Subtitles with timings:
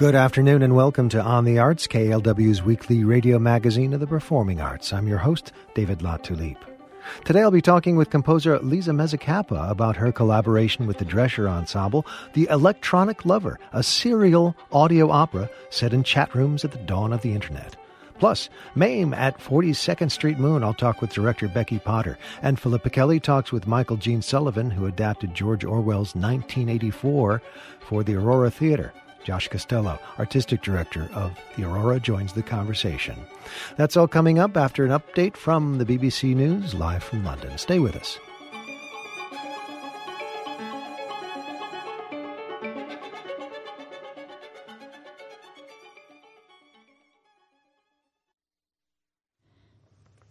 [0.00, 4.58] Good afternoon and welcome to On the Arts, KALW's weekly radio magazine of the performing
[4.58, 4.94] arts.
[4.94, 6.64] I'm your host, David Latulippe.
[7.26, 12.06] Today I'll be talking with composer Lisa Mezzacappa about her collaboration with the Dresher Ensemble,
[12.32, 17.20] The Electronic Lover, a serial audio opera set in chat rooms at the dawn of
[17.20, 17.76] the Internet.
[18.18, 20.64] Plus, MAME at 42nd Street Moon.
[20.64, 22.16] I'll talk with director Becky Potter.
[22.40, 27.42] And Philippa Kelly talks with Michael Gene Sullivan, who adapted George Orwell's 1984
[27.80, 28.94] for the Aurora Theatre.
[29.24, 33.16] Josh Costello, artistic director of the Aurora, joins the conversation.
[33.76, 37.56] That's all coming up after an update from the BBC News live from London.
[37.58, 38.18] Stay with us.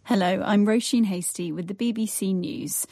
[0.04, 2.84] Hello, I'm Roisin Hasty with the BBC News.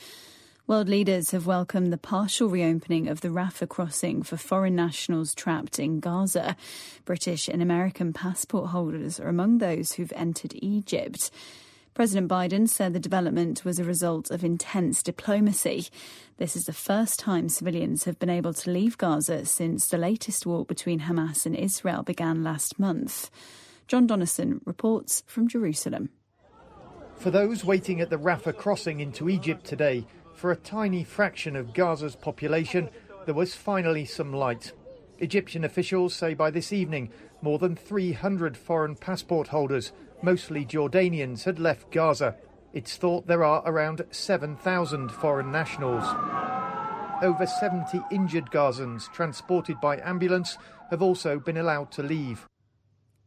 [0.68, 5.78] World leaders have welcomed the partial reopening of the Rafah crossing for foreign nationals trapped
[5.78, 6.58] in Gaza.
[7.06, 11.30] British and American passport holders are among those who've entered Egypt.
[11.94, 15.86] President Biden said the development was a result of intense diplomacy.
[16.36, 20.44] This is the first time civilians have been able to leave Gaza since the latest
[20.44, 23.30] war between Hamas and Israel began last month.
[23.86, 26.10] John Donnison reports from Jerusalem.
[27.18, 30.06] For those waiting at the Rafah crossing into Egypt today,
[30.38, 32.90] for a tiny fraction of Gaza's population,
[33.26, 34.72] there was finally some light.
[35.18, 37.10] Egyptian officials say by this evening,
[37.42, 39.90] more than 300 foreign passport holders,
[40.22, 42.36] mostly Jordanians, had left Gaza.
[42.72, 46.04] It's thought there are around 7,000 foreign nationals.
[47.20, 50.56] Over 70 injured Gazans transported by ambulance
[50.90, 52.46] have also been allowed to leave.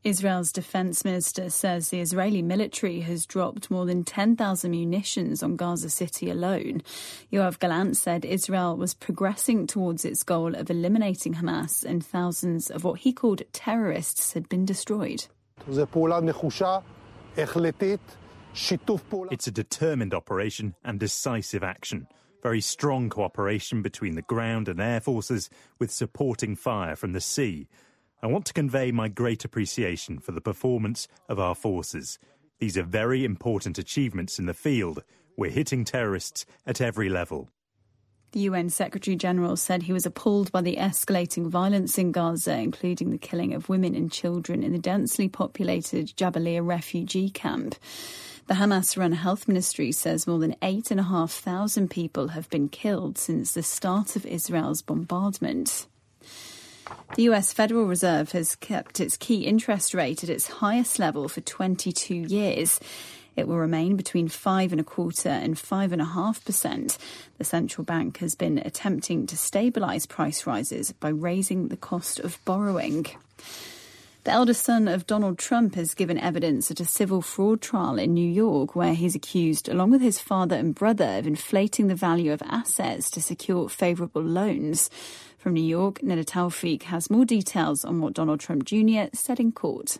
[0.04, 5.92] Israel's defense minister says the Israeli military has dropped more than 10,000 munitions on Gaza
[5.92, 6.82] City alone.
[7.32, 12.84] Yoav Gallant said Israel was progressing towards its goal of eliminating Hamas and thousands of
[12.84, 15.26] what he called terrorists had been destroyed.
[19.31, 22.08] It's a determined operation and decisive action.
[22.42, 27.68] Very strong cooperation between the ground and air forces with supporting fire from the sea.
[28.24, 32.20] I want to convey my great appreciation for the performance of our forces.
[32.59, 35.04] These are very important achievements in the field.
[35.36, 37.50] We're hitting terrorists at every level.
[38.34, 43.10] The UN Secretary General said he was appalled by the escalating violence in Gaza, including
[43.10, 47.76] the killing of women and children in the densely populated Jabalia refugee camp.
[48.48, 53.64] The Hamas run health ministry says more than 8,500 people have been killed since the
[53.64, 55.88] start of Israel's bombardment.
[57.16, 61.41] The US Federal Reserve has kept its key interest rate at its highest level for
[61.41, 62.79] 22 years.
[63.35, 66.97] It will remain between five and a quarter and five and a half percent.
[67.38, 72.44] The central bank has been attempting to stabilise price rises by raising the cost of
[72.46, 73.07] borrowing.
[74.24, 78.13] The eldest son of Donald Trump has given evidence at a civil fraud trial in
[78.13, 82.31] New York, where he's accused, along with his father and brother, of inflating the value
[82.31, 84.91] of assets to secure favourable loans.
[85.41, 89.06] From New York, Neda Tawfik has more details on what Donald Trump Jr.
[89.12, 89.97] said in court.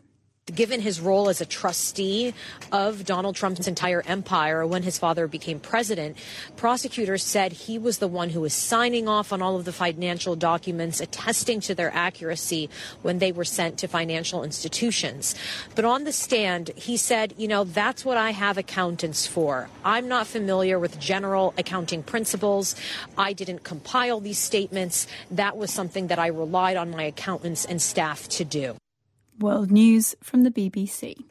[0.53, 2.34] Given his role as a trustee
[2.72, 6.17] of Donald Trump's entire empire when his father became president,
[6.57, 10.35] prosecutors said he was the one who was signing off on all of the financial
[10.35, 12.69] documents, attesting to their accuracy
[13.01, 15.35] when they were sent to financial institutions.
[15.75, 19.69] But on the stand, he said, you know, that's what I have accountants for.
[19.85, 22.75] I'm not familiar with general accounting principles.
[23.18, 25.07] I didn't compile these statements.
[25.29, 28.75] That was something that I relied on my accountants and staff to do.
[29.41, 31.24] World News from the BBC.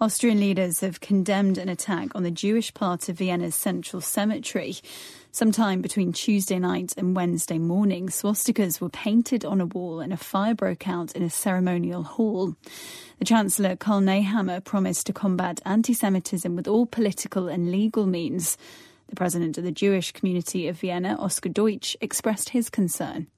[0.00, 4.74] Austrian leaders have condemned an attack on the Jewish part of Vienna's central cemetery.
[5.30, 10.16] Sometime between Tuesday night and Wednesday morning, swastikas were painted on a wall and a
[10.16, 12.56] fire broke out in a ceremonial hall.
[13.20, 18.58] The Chancellor Karl Nehammer promised to combat anti Semitism with all political and legal means.
[19.08, 23.28] The president of the Jewish community of Vienna, Oskar Deutsch, expressed his concern.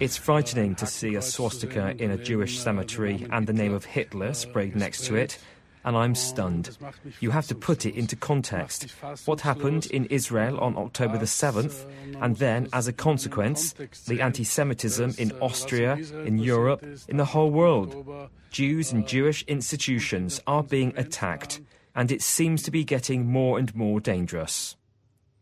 [0.00, 4.34] It's frightening to see a swastika in a Jewish cemetery and the name of Hitler
[4.34, 5.38] sprayed next to it.
[5.84, 6.76] And I'm stunned.
[7.20, 8.90] You have to put it into context.
[9.26, 11.86] What happened in Israel on October the 7th,
[12.20, 13.74] and then, as a consequence,
[14.06, 15.94] the anti Semitism in Austria,
[16.26, 18.28] in Europe, in the whole world.
[18.50, 21.60] Jews and Jewish institutions are being attacked,
[21.94, 24.76] and it seems to be getting more and more dangerous.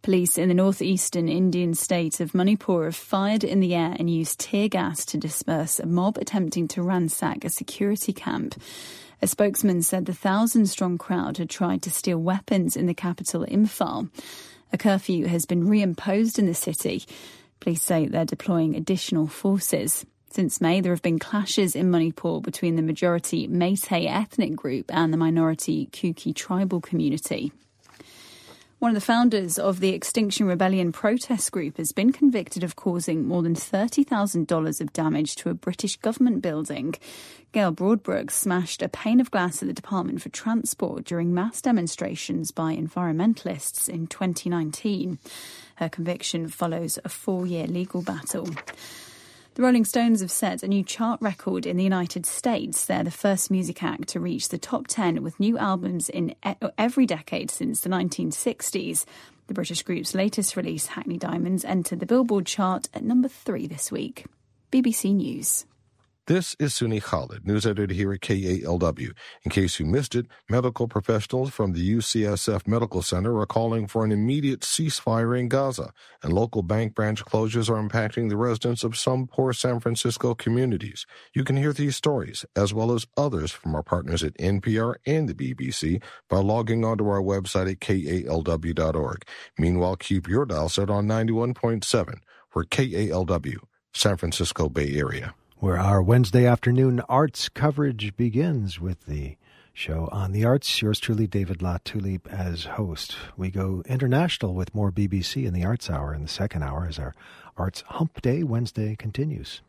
[0.07, 4.39] Police in the northeastern Indian state of Manipur have fired in the air and used
[4.39, 8.55] tear gas to disperse a mob attempting to ransack a security camp.
[9.21, 13.45] A spokesman said the thousand strong crowd had tried to steal weapons in the capital,
[13.47, 14.09] Imphal.
[14.73, 17.03] A curfew has been reimposed in the city.
[17.59, 20.07] Police say they're deploying additional forces.
[20.31, 25.13] Since May, there have been clashes in Manipur between the majority Meitei ethnic group and
[25.13, 27.51] the minority Kuki tribal community.
[28.79, 33.27] One of the founders of the Extinction Rebellion protest group has been convicted of causing
[33.27, 36.95] more than $30,000 of damage to a British government building.
[37.53, 42.51] Gail Bradbrook smashed a pane of glass at the Department for Transport during mass demonstrations
[42.51, 45.19] by environmentalists in 2019.
[45.77, 48.51] Her conviction follows a four year legal battle.
[49.57, 52.85] The Rolling Stones have set a new chart record in the United States.
[52.85, 56.35] They're the first music act to reach the top 10 with new albums in
[56.77, 59.07] every decade since the 1960s.
[59.47, 63.91] The British group's latest release, Hackney Diamonds, entered the Billboard chart at number three this
[63.91, 64.27] week.
[64.71, 65.65] BBC News.
[66.27, 69.13] This is Sunni Khalid, news editor here at KALW.
[69.45, 74.05] In case you missed it, medical professionals from the UCSF Medical Center are calling for
[74.05, 75.93] an immediate ceasefire in Gaza,
[76.25, 81.07] and local bank branch closures are impacting the residents of some poor San Francisco communities.
[81.33, 85.29] You can hear these stories, as well as others from our partners at NPR and
[85.29, 89.23] the BBC, by logging onto our website at kalw.org.
[89.57, 92.19] Meanwhile, keep your dial set on 91.7
[92.51, 93.59] for KALW,
[93.95, 95.33] San Francisco Bay Area
[95.67, 99.37] where our Wednesday afternoon arts coverage begins with the
[99.75, 100.81] show on the arts.
[100.81, 103.17] Yours truly, David Latulippe, as host.
[103.37, 107.01] We go international with more BBC in the Arts Hour in the second hour as
[107.01, 107.17] our
[107.57, 109.61] Arts Hump Day Wednesday continues.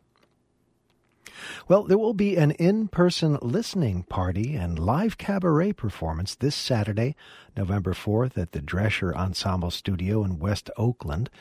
[1.68, 7.16] Well, there will be an in person listening party and live cabaret performance this Saturday,
[7.56, 11.32] November 4th, at the Dresher Ensemble Studio in West Oakland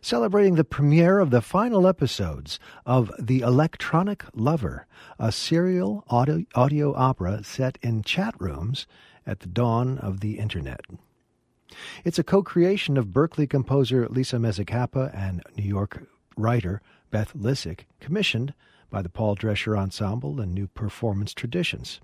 [0.00, 4.86] celebrating the premiere of the final episodes of The Electronic Lover,
[5.18, 8.86] a serial audio, audio opera set in chat rooms
[9.26, 10.80] at the dawn of the Internet.
[12.04, 16.06] It's a co creation of Berkeley composer Lisa Mezzacappa and New York
[16.36, 16.80] writer
[17.10, 18.54] Beth Lisick, commissioned
[18.90, 22.00] by the Paul Dresher Ensemble and New Performance Traditions.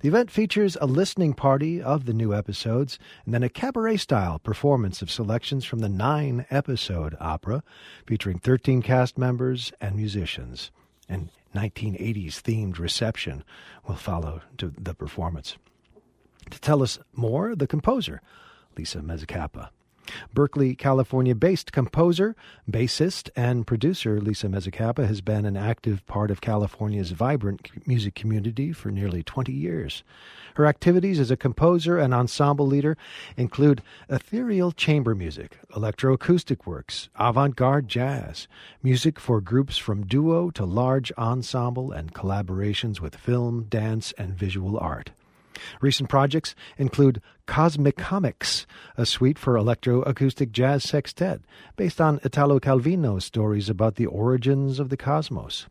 [0.00, 4.38] The event features a listening party of the new episodes and then a cabaret style
[4.38, 7.62] performance of selections from the nine episode opera
[8.06, 10.70] featuring 13 cast members and musicians.
[11.08, 13.44] And 1980s themed reception
[13.86, 15.56] will follow to the performance.
[16.50, 18.20] To tell us more, the composer,
[18.76, 19.68] Lisa Mezzacappa.
[20.32, 22.34] Berkeley, California based composer,
[22.70, 28.72] bassist, and producer Lisa Mezzacappa has been an active part of California's vibrant music community
[28.72, 30.02] for nearly 20 years.
[30.54, 32.96] Her activities as a composer and ensemble leader
[33.36, 38.48] include ethereal chamber music, electroacoustic works, avant garde jazz,
[38.82, 44.78] music for groups from duo to large ensemble, and collaborations with film, dance, and visual
[44.78, 45.10] art.
[45.80, 48.66] Recent projects include Cosmic Comics,
[48.96, 51.40] a suite for electroacoustic jazz sextet
[51.76, 55.66] based on Italo Calvino's stories about the origins of the cosmos.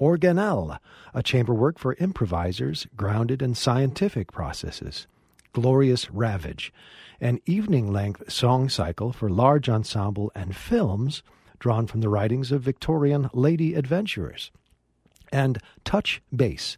[0.00, 0.78] Organelle,
[1.12, 5.06] a chamber work for improvisers grounded in scientific processes.
[5.52, 6.72] Glorious Ravage,
[7.20, 11.22] an evening length song cycle for large ensemble and films
[11.60, 14.50] drawn from the writings of Victorian lady adventurers.
[15.32, 16.76] And Touch Bass,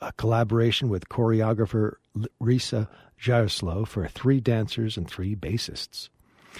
[0.00, 1.94] a collaboration with choreographer
[2.40, 2.88] Risa
[3.20, 6.08] Jaroslow for three dancers and three bassists.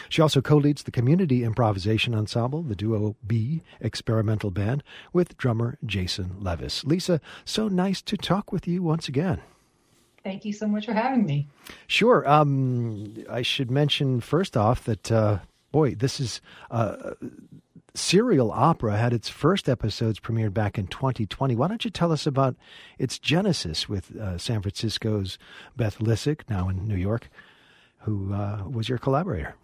[0.08, 5.78] She also co leads the community improvisation ensemble, the Duo B experimental band, with drummer
[5.84, 6.84] Jason Levis.
[6.84, 9.40] Lisa, so nice to talk with you once again.
[10.22, 11.48] Thank you so much for having me.
[11.86, 12.28] Sure.
[12.28, 15.38] Um, I should mention first off that, uh,
[15.72, 16.40] boy, this is
[16.70, 17.14] uh,
[17.98, 21.54] serial opera had its first episodes premiered back in 2020.
[21.56, 22.56] Why don't you tell us about
[22.98, 25.38] its genesis with uh, San Francisco's
[25.76, 27.28] Beth Lisick, now in New York,
[28.00, 29.54] who uh, was your collaborator?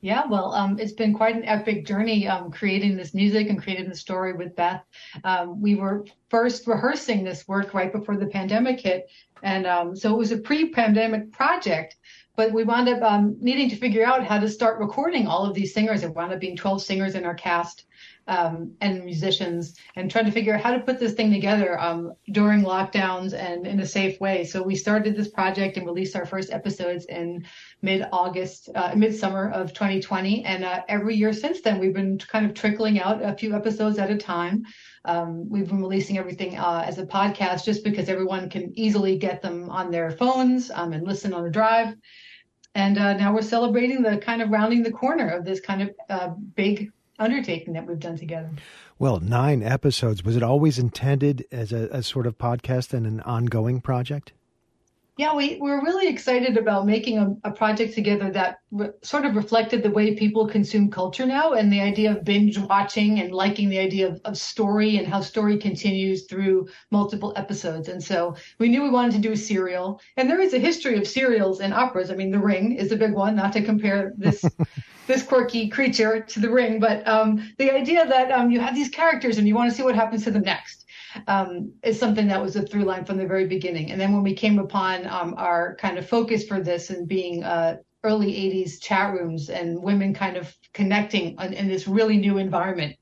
[0.00, 3.88] Yeah, well, um, it's been quite an epic journey um, creating this music and creating
[3.88, 4.84] the story with Beth.
[5.24, 9.10] Um, we were first rehearsing this work right before the pandemic hit.
[9.42, 11.96] And um, so it was a pre pandemic project
[12.38, 15.54] but we wound up um, needing to figure out how to start recording all of
[15.54, 16.02] these singers.
[16.02, 17.86] There wound up being 12 singers in our cast
[18.28, 22.12] um, and musicians, and trying to figure out how to put this thing together um,
[22.30, 24.44] during lockdowns and in a safe way.
[24.44, 27.44] So we started this project and released our first episodes in
[27.82, 32.54] mid-August, uh, mid-summer of 2020, and uh, every year since then we've been kind of
[32.54, 34.64] trickling out a few episodes at a time.
[35.06, 39.42] Um, we've been releasing everything uh, as a podcast just because everyone can easily get
[39.42, 41.96] them on their phones um, and listen on the drive.
[42.74, 45.90] And uh, now we're celebrating the kind of rounding the corner of this kind of
[46.08, 48.50] uh, big undertaking that we've done together.
[48.98, 50.24] Well, nine episodes.
[50.24, 54.32] Was it always intended as a, a sort of podcast and an ongoing project?
[55.18, 59.34] Yeah, we, we're really excited about making a, a project together that re- sort of
[59.34, 63.68] reflected the way people consume culture now and the idea of binge watching and liking
[63.68, 67.88] the idea of, of story and how story continues through multiple episodes.
[67.88, 70.00] And so we knew we wanted to do a serial.
[70.16, 72.12] And there is a history of serials and operas.
[72.12, 74.44] I mean, The Ring is a big one, not to compare this
[75.08, 78.90] this quirky creature to The Ring, but um, the idea that um, you have these
[78.90, 80.84] characters and you want to see what happens to them next
[81.26, 83.90] um, is something that was a through line from the very beginning.
[83.90, 87.44] And then when we came upon um, our kind of focus for this and being
[87.44, 92.96] uh, early 80s chat rooms and women kind of connecting in, this really new environment,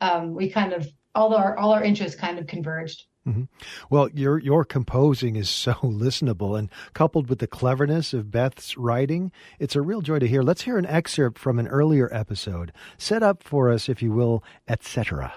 [0.00, 3.04] um, we kind of all our all our interests kind of converged.
[3.26, 3.44] Mm-hmm.
[3.90, 9.32] Well, your your composing is so listenable, and coupled with the cleverness of Beth's writing,
[9.58, 10.42] it's a real joy to hear.
[10.42, 12.72] Let's hear an excerpt from an earlier episode.
[12.96, 15.34] Set up for us, if you will, etc.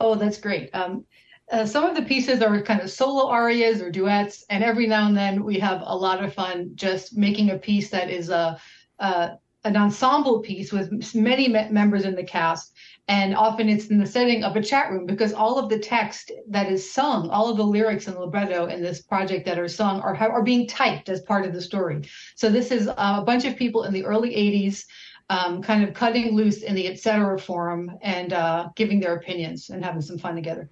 [0.00, 0.70] Oh, that's great.
[0.74, 1.04] Um,
[1.52, 5.06] uh, some of the pieces are kind of solo arias or duets, and every now
[5.06, 8.58] and then we have a lot of fun just making a piece that is a,
[8.98, 9.32] a
[9.64, 12.72] an ensemble piece with many me- members in the cast.
[13.08, 16.32] And often it's in the setting of a chat room because all of the text
[16.48, 20.00] that is sung, all of the lyrics and libretto in this project that are sung
[20.00, 22.02] are, are being typed as part of the story.
[22.34, 24.84] So this is a bunch of people in the early 80s
[25.30, 27.38] um, kind of cutting loose in the etc.
[27.38, 30.68] forum and uh, giving their opinions and having some fun together.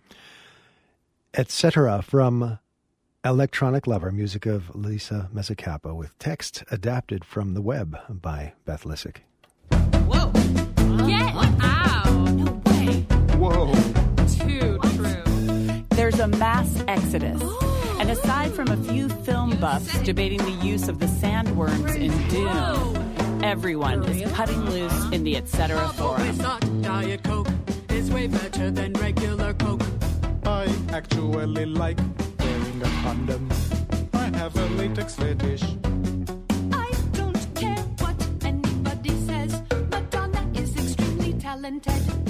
[1.34, 2.02] Etc.
[2.02, 2.58] from
[3.24, 9.18] Electronic Lover, music of Lisa Mezzacappa, with text adapted from the web by Beth Lisick.
[10.06, 10.32] Whoa!
[11.06, 11.32] Get
[11.62, 12.04] out!
[12.32, 13.02] No way!
[13.38, 13.72] Whoa!
[14.26, 15.84] Too true.
[15.90, 17.40] There's a mass exodus.
[18.00, 23.11] And aside from a few film buffs debating the use of the sandworms in Dune,
[23.42, 25.88] Everyone is cutting loose in the etc.
[25.88, 26.38] forum.
[26.80, 27.48] Diet Coke
[27.90, 29.82] is way better than regular Coke.
[30.44, 31.98] I actually like
[32.38, 33.48] wearing a condom.
[34.14, 35.64] I have a latex fetish.
[36.72, 39.60] I don't care what anybody says.
[39.90, 42.21] Madonna is extremely talented.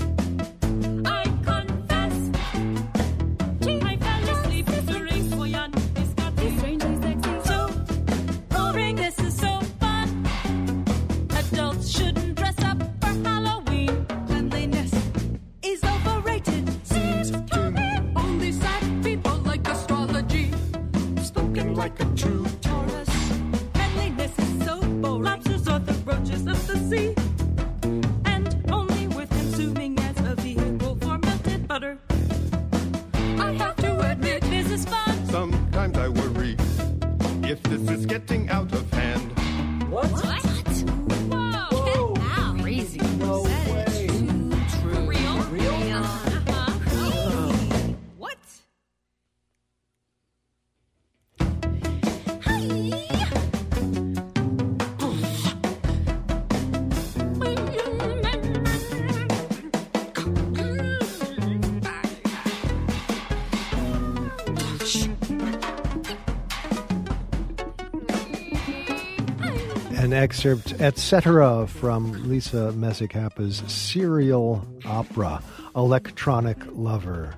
[69.92, 75.40] An excerpt, etc., from Lisa Mezzacappa's serial opera,
[75.76, 77.32] Electronic Lover.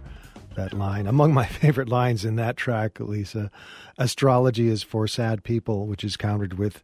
[0.56, 3.50] That line, among my favorite lines in that track, Lisa,
[3.98, 6.82] astrology is for sad people, which is countered with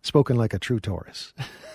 [0.00, 1.34] spoken like a true Taurus.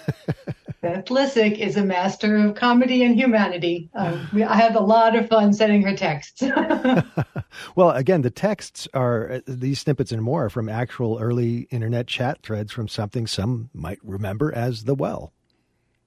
[0.82, 3.90] Beth Lisick is a master of comedy and humanity.
[3.96, 6.44] Um, we, I have a lot of fun sending her texts.
[7.76, 12.44] well, again, the texts are uh, these snippets and more from actual early internet chat
[12.44, 15.34] threads from something some might remember as the well.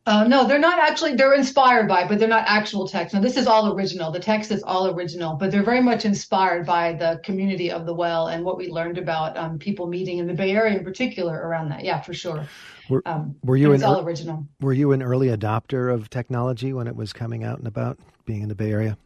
[0.07, 1.15] Uh, no, they're not actually.
[1.15, 3.15] They're inspired by, but they're not actual text.
[3.15, 4.11] Now, this is all original.
[4.11, 7.95] The text is all original, but they're very much inspired by the community of the
[7.95, 11.37] well and what we learned about um, people meeting in the Bay Area in particular
[11.37, 11.85] around that.
[11.85, 12.47] Yeah, for sure.
[12.89, 14.47] Were, um, were you an all original?
[14.61, 18.43] Were you an early adopter of technology when it was coming out and about, being
[18.43, 18.97] in the Bay Area?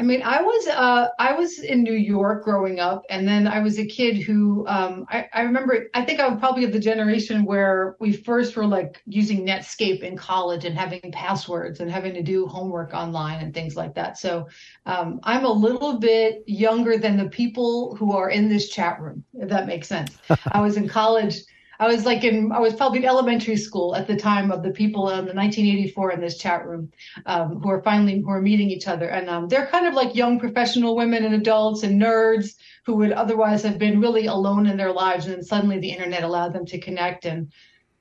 [0.00, 3.60] I mean, I was uh, I was in New York growing up, and then I
[3.60, 5.90] was a kid who um, I, I remember.
[5.92, 10.00] I think I was probably of the generation where we first were like using Netscape
[10.02, 14.16] in college and having passwords and having to do homework online and things like that.
[14.16, 14.48] So
[14.86, 19.22] um, I'm a little bit younger than the people who are in this chat room,
[19.34, 20.16] if that makes sense.
[20.52, 21.42] I was in college
[21.80, 24.70] I was like in, I was probably in elementary school at the time of the
[24.70, 26.92] people in the 1984 in this chat room
[27.24, 29.08] um, who are finally, who are meeting each other.
[29.08, 33.12] And um, they're kind of like young professional women and adults and nerds who would
[33.12, 35.24] otherwise have been really alone in their lives.
[35.24, 37.24] And then suddenly the internet allowed them to connect.
[37.24, 37.50] And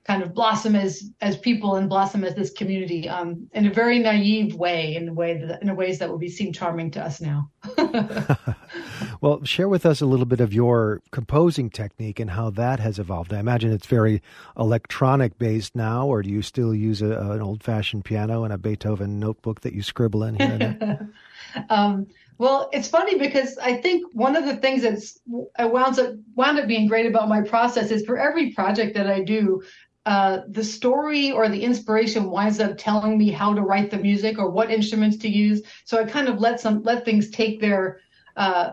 [0.10, 4.00] kind of blossom as as people and blossom as this community um, in a very
[4.00, 7.22] naive way, in a way that in ways that will be seem charming to us
[7.22, 7.48] now.
[9.22, 12.98] well, share with us a little bit of your composing technique and how that has
[12.98, 13.32] evolved.
[13.32, 14.24] I imagine it's very
[14.58, 18.58] electronic based now, or do you still use a, an old fashioned piano and a
[18.58, 21.10] Beethoven notebook that you scribble in here and there?
[21.70, 22.08] um,
[22.40, 26.68] well, it's funny because I think one of the things that's wound up wound up
[26.68, 29.62] being great about my process is for every project that I do,
[30.10, 34.40] uh, the story or the inspiration winds up telling me how to write the music
[34.40, 35.62] or what instruments to use.
[35.86, 38.00] So I kind of let some let things take their
[38.36, 38.72] uh,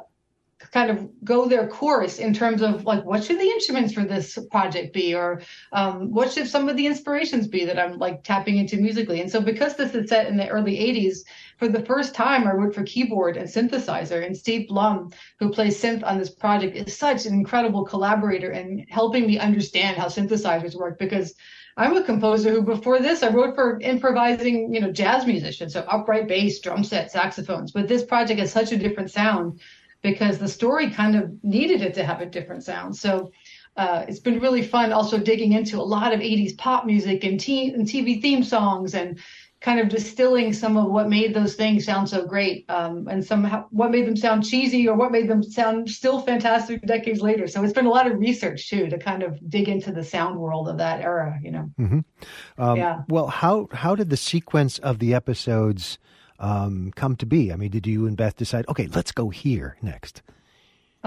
[0.59, 4.39] kind of go their course in terms of like what should the instruments for this
[4.51, 8.57] project be or um, what should some of the inspirations be that i'm like tapping
[8.57, 11.19] into musically and so because this is set in the early 80s
[11.59, 15.81] for the first time i wrote for keyboard and synthesizer and steve blum who plays
[15.81, 20.75] synth on this project is such an incredible collaborator and helping me understand how synthesizers
[20.75, 21.35] work because
[21.79, 25.81] I'm a composer who before this I wrote for improvising, you know, jazz musicians, so
[25.81, 27.71] upright bass, drum set, saxophones.
[27.71, 29.61] But this project has such a different sound
[30.03, 32.97] because the story kind of needed it to have a different sound.
[32.97, 33.31] So
[33.77, 37.33] uh, it's been really fun also digging into a lot of 80s pop music and,
[37.33, 39.19] and TV theme songs and
[39.61, 43.45] kind of distilling some of what made those things sound so great um, and some
[43.71, 47.47] what made them sound cheesy or what made them sound still fantastic decades later.
[47.49, 50.39] So it's been a lot of research too to kind of dig into the sound
[50.39, 51.71] world of that era, you know.
[51.81, 52.63] Mm-hmm.
[52.63, 53.03] Um, yeah.
[53.09, 55.99] Well, how how did the sequence of the episodes
[56.39, 57.53] um, come to be?
[57.53, 60.23] I mean, did you and Beth decide, okay, let's go here next?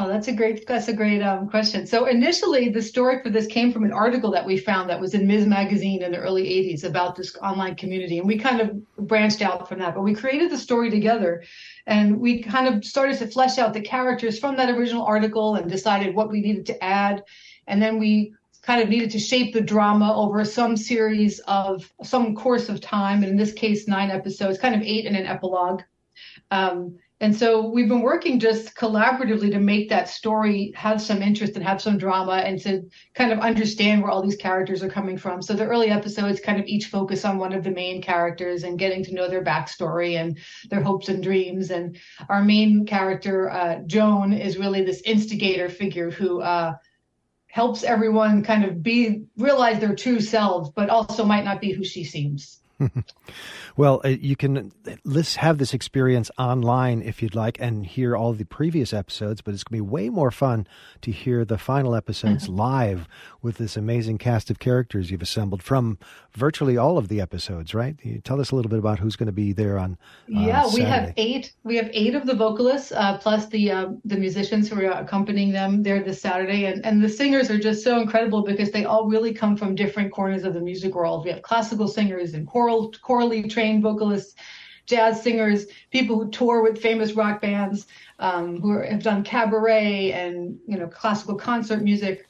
[0.01, 1.85] Oh, that's a great that's a great um, question.
[1.85, 5.13] So initially, the story for this came from an article that we found that was
[5.13, 5.45] in Ms.
[5.45, 9.67] Magazine in the early '80s about this online community, and we kind of branched out
[9.67, 9.95] from that.
[9.95, 11.43] But we created the story together,
[11.85, 15.69] and we kind of started to flesh out the characters from that original article and
[15.69, 17.21] decided what we needed to add,
[17.67, 22.35] and then we kind of needed to shape the drama over some series of some
[22.35, 25.81] course of time, and in this case, nine episodes, kind of eight and an epilogue.
[26.51, 31.55] Um, and so we've been working just collaboratively to make that story have some interest
[31.55, 35.17] and have some drama and to kind of understand where all these characters are coming
[35.17, 35.41] from.
[35.41, 38.79] So the early episodes kind of each focus on one of the main characters and
[38.79, 40.37] getting to know their backstory and
[40.69, 41.71] their hopes and dreams.
[41.71, 41.97] And
[42.29, 46.75] our main character, uh, Joan, is really this instigator figure who uh,
[47.49, 51.83] helps everyone kind of be realize their true selves, but also might not be who
[51.83, 52.59] she seems.
[53.77, 54.71] well, uh, you can
[55.03, 59.53] let's have this experience online if you'd like and hear all the previous episodes, but
[59.53, 60.67] it's going to be way more fun
[61.01, 63.07] to hear the final episodes live
[63.41, 65.97] with this amazing cast of characters you've assembled from
[66.33, 67.95] virtually all of the episodes, right?
[68.23, 69.93] Tell us a little bit about who's going to be there on.
[69.93, 70.85] Uh, yeah, we Saturday.
[70.85, 71.53] have eight.
[71.63, 75.51] We have eight of the vocalists uh, plus the uh, the musicians who are accompanying
[75.51, 79.07] them there this Saturday, and and the singers are just so incredible because they all
[79.07, 81.23] really come from different corners of the music world.
[81.23, 84.35] We have classical singers and choral chorally trained vocalists,
[84.85, 87.87] jazz singers, people who tour with famous rock bands,
[88.19, 92.27] um, who are, have done cabaret and you know classical concert music,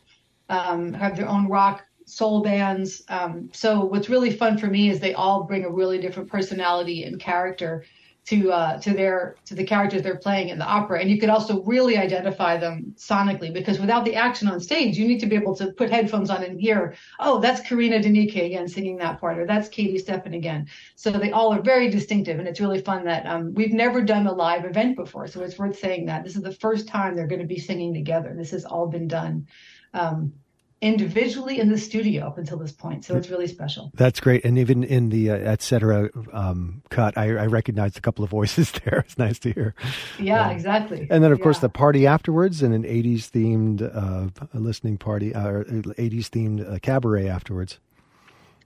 [0.49, 3.03] um, have their own rock soul bands.
[3.07, 7.03] Um, so what's really fun for me is they all bring a really different personality
[7.03, 7.85] and character
[8.29, 11.29] to uh, to their to the characters they're playing in the opera, and you could
[11.29, 15.35] also really identify them sonically because without the action on stage, you need to be
[15.35, 19.39] able to put headphones on and hear, oh, that's Karina Denike again singing that part,
[19.39, 20.67] or that's Katie Steffen again.
[20.95, 24.27] So they all are very distinctive, and it's really fun that um, we've never done
[24.27, 27.25] a live event before, so it's worth saying that this is the first time they're
[27.25, 28.35] going to be singing together.
[28.37, 29.47] This has all been done.
[29.95, 30.33] Um,
[30.81, 33.03] individually in the studio up until this point.
[33.03, 33.91] So it's really special.
[33.95, 34.45] That's great.
[34.45, 38.29] And even in the uh, et cetera um, cut, I, I recognized a couple of
[38.29, 38.99] voices there.
[38.99, 39.75] It's nice to hear.
[40.17, 41.07] Yeah, exactly.
[41.09, 45.47] And then, of course, the party afterwards and an 80s themed uh, listening party, uh,
[45.47, 47.79] or 80s themed uh, cabaret afterwards.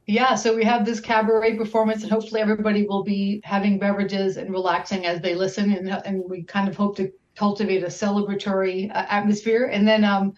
[0.06, 4.52] Yeah, so we have this cabaret performance, and hopefully everybody will be having beverages and
[4.52, 9.06] relaxing as they listen, and and we kind of hope to cultivate a celebratory uh,
[9.10, 9.70] atmosphere.
[9.72, 10.34] And then um,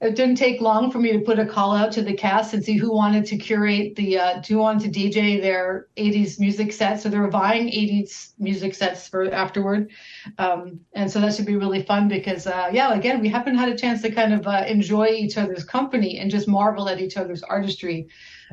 [0.00, 2.64] it didn't take long for me to put a call out to the cast and
[2.64, 7.00] see who wanted to curate the, uh, who wanted to DJ their 80s music set.
[7.00, 9.90] So they were buying 80s music sets for afterward,
[10.38, 13.68] um, and so that should be really fun because uh, yeah, again, we haven't had
[13.68, 17.16] a chance to kind of uh, enjoy each other's company and just marvel at each
[17.16, 18.08] other's artistry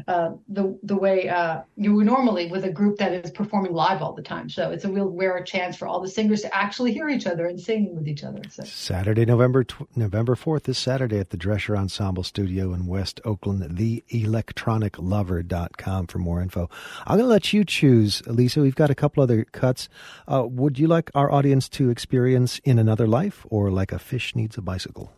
[0.07, 4.01] uh, the the way uh, you would normally with a group that is performing live
[4.01, 4.49] all the time.
[4.49, 7.47] So it's a real rare chance for all the singers to actually hear each other
[7.47, 8.41] and sing with each other.
[8.49, 13.19] So Saturday, November tw- November 4th, this Saturday at the Dresher Ensemble Studio in West
[13.25, 16.69] Oakland, theelectroniclover.com for more info.
[17.05, 18.62] I'm going to let you choose, Lisa.
[18.62, 19.89] We've got a couple other cuts.
[20.27, 24.36] Uh, would you like our audience to experience In Another Life or Like a Fish
[24.36, 25.12] Needs a Bicycle?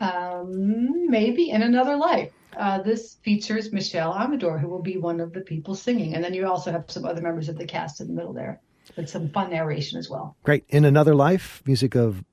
[0.00, 2.32] um, maybe in another life.
[2.56, 6.14] Uh, this features Michelle Amador, who will be one of the people singing.
[6.14, 8.60] And then you also have some other members of the cast in the middle there
[8.96, 10.36] with some fun narration as well.
[10.42, 10.64] Great.
[10.68, 12.24] In Another Life, music of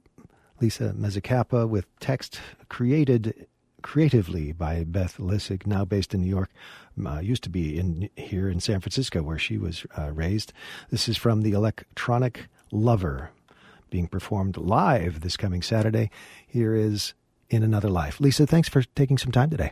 [0.59, 3.47] Lisa Mezzacappa with text created
[3.83, 6.49] creatively by Beth Lisick, now based in New York.
[7.05, 10.51] Uh, used to be in here in San Francisco, where she was uh, raised.
[10.89, 13.29] This is from the Electronic Lover,
[13.89, 16.09] being performed live this coming Saturday.
[16.47, 17.13] Here is
[17.49, 18.19] In Another Life.
[18.19, 19.71] Lisa, thanks for taking some time today.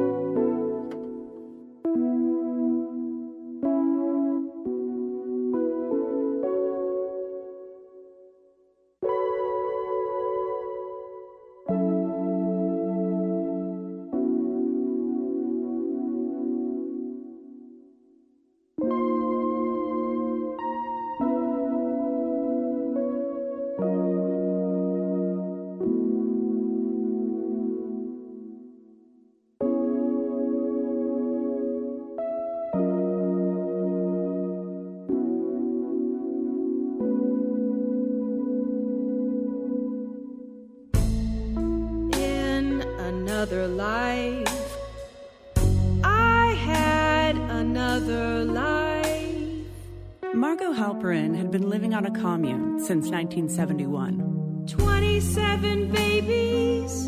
[52.21, 54.65] Commune since 1971.
[54.67, 57.07] 27 babies,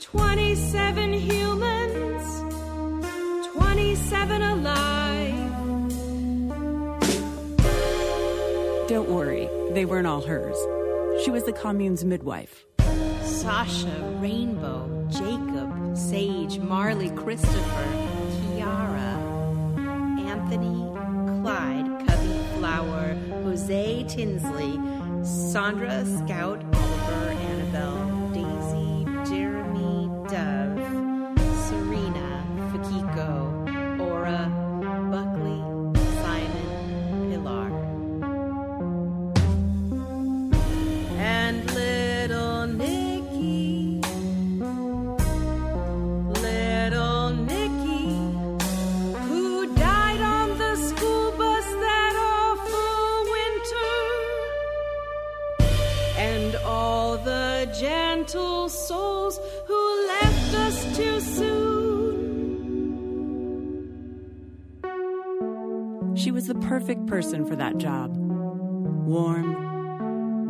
[0.00, 2.24] 27 humans,
[3.52, 5.34] 27 alive.
[8.88, 10.56] Don't worry, they weren't all hers.
[11.22, 12.64] She was the commune's midwife.
[13.22, 17.86] Sasha, Rainbow, Jacob, Sage, Marley, Christopher,
[18.56, 19.16] Kiara,
[20.18, 20.95] Anthony, Clyde, Cubby, Flower,
[23.66, 24.78] Jose Tinsley,
[25.24, 26.65] Sandra, Scout,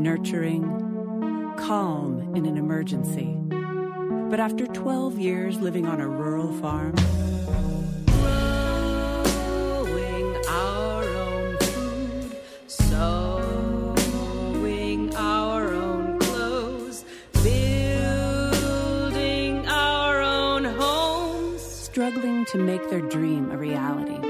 [0.07, 0.63] nurturing,
[1.59, 3.37] calm in an emergency.
[4.31, 6.95] But after 12 years living on a rural farm,
[8.07, 8.37] Growing
[10.49, 12.37] our own food,
[12.69, 13.97] sewing
[15.17, 17.05] our own clothes,
[17.43, 18.07] building
[19.67, 24.26] our own homes, struggling to make their dream a reality.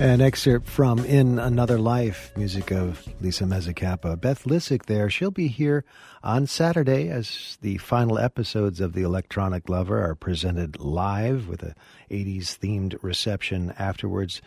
[0.00, 4.20] An excerpt from In Another Life, music of Lisa Mezzacappa.
[4.20, 5.10] Beth Lisick there.
[5.10, 5.84] She'll be here
[6.22, 11.74] on Saturday as the final episodes of The Electronic Lover are presented live with a
[12.12, 14.40] 80s themed reception afterwards.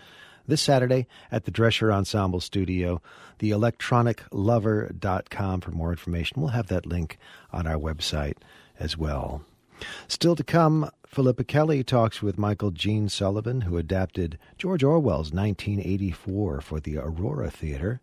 [0.48, 3.02] This Saturday at the Dresher Ensemble Studio,
[3.40, 6.40] theelectroniclover.com for more information.
[6.40, 7.18] We'll have that link
[7.52, 8.38] on our website
[8.80, 9.44] as well.
[10.08, 16.62] Still to come, Philippa Kelly talks with Michael Gene Sullivan, who adapted George Orwell's 1984
[16.62, 18.00] for the Aurora Theater.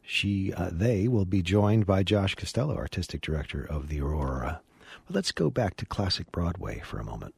[0.00, 4.62] She, uh, they will be joined by Josh Costello, artistic director of the Aurora.
[5.06, 7.34] But let's go back to classic Broadway for a moment.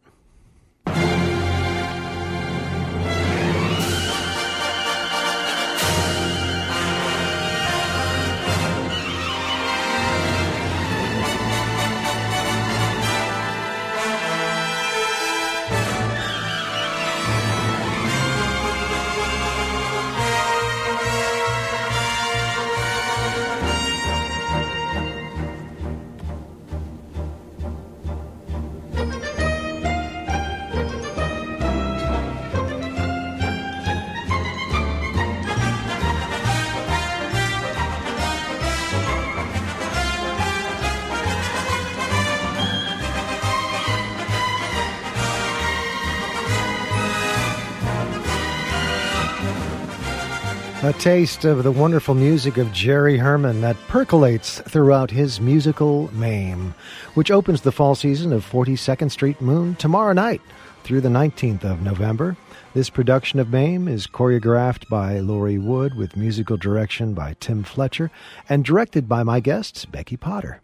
[50.88, 56.74] A taste of the wonderful music of Jerry Herman that percolates throughout his musical Mame,
[57.12, 60.40] which opens the fall season of 42nd Street Moon tomorrow night
[60.84, 62.38] through the 19th of November.
[62.72, 68.10] This production of Mame is choreographed by Laurie Wood with musical direction by Tim Fletcher
[68.48, 70.62] and directed by my guests, Becky Potter.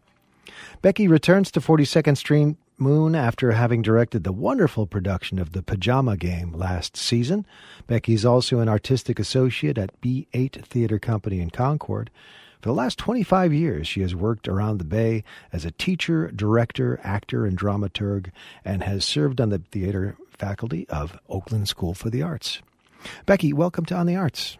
[0.80, 6.16] Becky returns to 42nd Street Moon after having directed the wonderful production of The Pajama
[6.16, 7.46] Game last season.
[7.86, 12.10] Becky's also an artistic associate at B8 Theater Company in Concord.
[12.60, 16.98] For the last 25 years, she has worked around the Bay as a teacher, director,
[17.04, 18.32] actor, and dramaturg,
[18.64, 22.60] and has served on the theater faculty of Oakland School for the Arts.
[23.24, 24.58] Becky, welcome to On the Arts.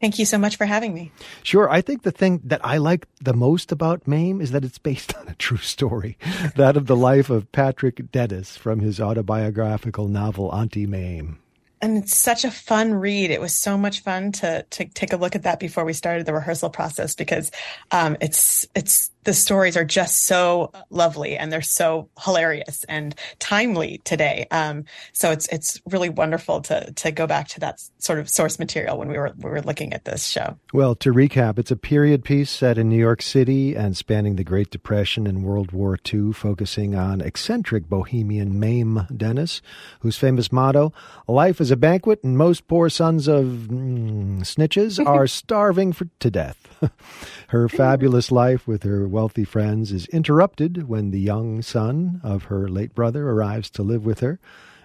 [0.00, 1.10] Thank you so much for having me.
[1.42, 1.70] Sure.
[1.70, 5.16] I think the thing that I like the most about Mame is that it's based
[5.18, 6.18] on a true story,
[6.56, 11.38] that of the life of Patrick Dennis from his autobiographical novel Auntie Mame.
[11.80, 13.30] And it's such a fun read.
[13.30, 16.24] It was so much fun to to take a look at that before we started
[16.24, 17.50] the rehearsal process because
[17.90, 24.00] um, it's it's the stories are just so lovely and they're so hilarious and timely
[24.04, 24.46] today.
[24.52, 28.58] Um, so it's it's really wonderful to to go back to that sort of source
[28.58, 30.56] material when we were we were looking at this show.
[30.72, 34.44] Well, to recap, it's a period piece set in New York City and spanning the
[34.44, 39.60] Great Depression and World War II, focusing on eccentric bohemian Mame Dennis,
[40.00, 40.92] whose famous motto,
[41.26, 46.30] "Life is a banquet, and most poor sons of mm, snitches are starving for, to
[46.30, 46.56] death."
[47.48, 52.68] her fabulous life with her wealthy friends is interrupted when the young son of her
[52.68, 54.38] late brother arrives to live with her,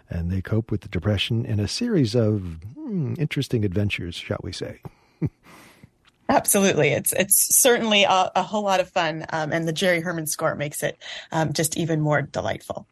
[0.10, 4.54] and they cope with the depression in a series of hmm, interesting adventures, shall we
[4.54, 4.80] say.
[6.30, 10.28] Absolutely, it's it's certainly a, a whole lot of fun, um, and the Jerry Herman
[10.28, 10.98] score makes it
[11.34, 12.88] um, just even more delightful.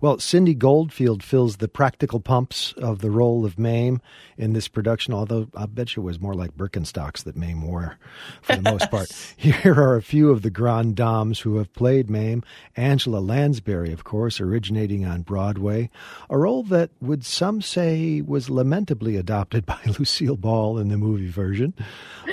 [0.00, 4.00] Well, Cindy Goldfield fills the practical pumps of the role of Mame
[4.36, 7.98] in this production, although I bet you it was more like Birkenstocks that Mame wore
[8.42, 9.10] for the most part.
[9.36, 12.42] Here are a few of the grand dames who have played Mame.
[12.76, 15.90] Angela Lansbury, of course, originating on Broadway,
[16.28, 21.30] a role that would some say was lamentably adopted by Lucille Ball in the movie
[21.30, 21.74] version.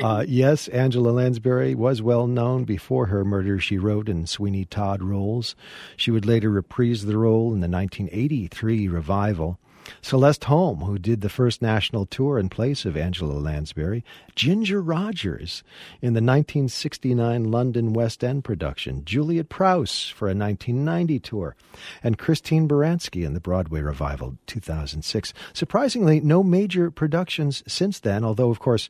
[0.01, 5.01] Uh, yes, Angela Lansbury was well known before her Murder, She Wrote in Sweeney Todd
[5.01, 5.55] roles.
[5.97, 9.59] She would later reprise the role in the 1983 revival.
[10.01, 14.03] Celeste Holm, who did the first national tour in place of Angela Lansbury,
[14.35, 15.63] Ginger Rogers
[16.01, 21.55] in the 1969 London West End production, Juliet Prowse for a 1990 tour,
[22.03, 25.33] and Christine Baranski in the Broadway revival 2006.
[25.53, 28.89] Surprisingly, no major productions since then, although, of course,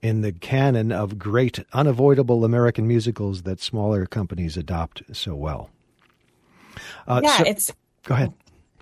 [0.00, 5.70] in the canon of great unavoidable American musicals that smaller companies adopt so well.
[7.06, 7.72] Uh, yeah, so, it's
[8.04, 8.32] go ahead.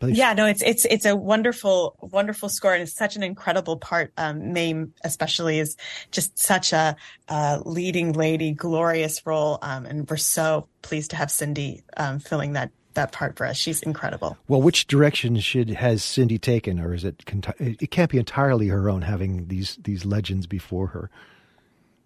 [0.00, 0.16] Please.
[0.16, 4.12] Yeah, no, it's it's it's a wonderful, wonderful score, and it's such an incredible part.
[4.16, 5.76] Um, Mame, especially, is
[6.10, 6.96] just such a
[7.28, 12.54] uh, leading lady, glorious role, um, and we're so pleased to have Cindy um, filling
[12.54, 13.58] that that part for us.
[13.58, 14.38] She's incredible.
[14.48, 17.22] Well, which direction should has Cindy taken, or is it?
[17.58, 21.10] It can't be entirely her own, having these these legends before her.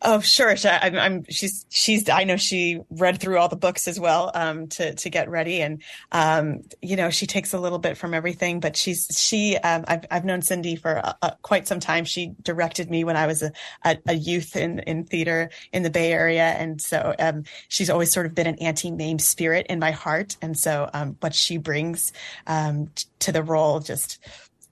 [0.06, 0.54] Oh, sure.
[0.66, 4.66] I'm, I'm, she's, she's, I know she read through all the books as well, um,
[4.68, 5.62] to, to get ready.
[5.62, 9.86] And, um, you know, she takes a little bit from everything, but she's, she, um,
[9.88, 12.04] I've, I've known Cindy for uh, quite some time.
[12.04, 15.90] She directed me when I was a, a, a, youth in, in theater in the
[15.90, 16.48] Bay Area.
[16.50, 20.36] And so, um, she's always sort of been an Auntie Mame spirit in my heart.
[20.42, 22.12] And so, um, what she brings,
[22.46, 22.90] um,
[23.20, 24.18] to the role just,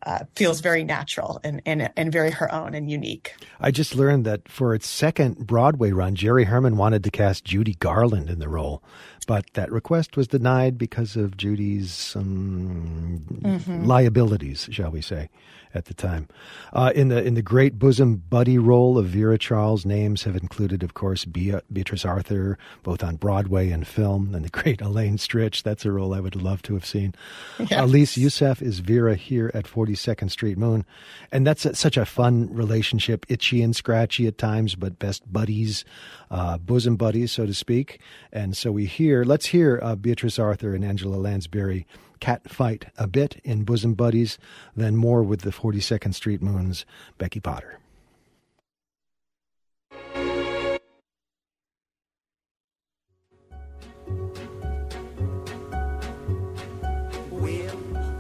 [0.05, 3.35] uh, feels very natural and, and and very her own and unique.
[3.61, 7.75] I just learned that for its second Broadway run, Jerry Herman wanted to cast Judy
[7.75, 8.83] Garland in the role,
[9.27, 13.85] but that request was denied because of Judy's um, mm-hmm.
[13.85, 15.29] liabilities, shall we say
[15.75, 16.29] at the time.
[16.73, 20.83] Uh, in the in the great bosom buddy role of Vera Charles, names have included,
[20.83, 25.63] of course, Beatrice Arthur, both on Broadway and film, and the great Elaine Stritch.
[25.63, 27.15] That's a role I would love to have seen.
[27.59, 27.73] Yes.
[27.73, 30.85] Elise Youssef is Vera here at 42nd Street Moon,
[31.31, 35.85] and that's a, such a fun relationship, itchy and scratchy at times, but best buddies,
[36.33, 38.01] uh, bosom buddies, so to speak.
[38.33, 41.87] And so we hear, let's hear uh, Beatrice Arthur and Angela Lansbury
[42.19, 44.39] cat fight a bit in Bosom Buddies,
[44.75, 46.87] then more with the 42nd Street Moon's
[47.19, 47.79] Becky Potter.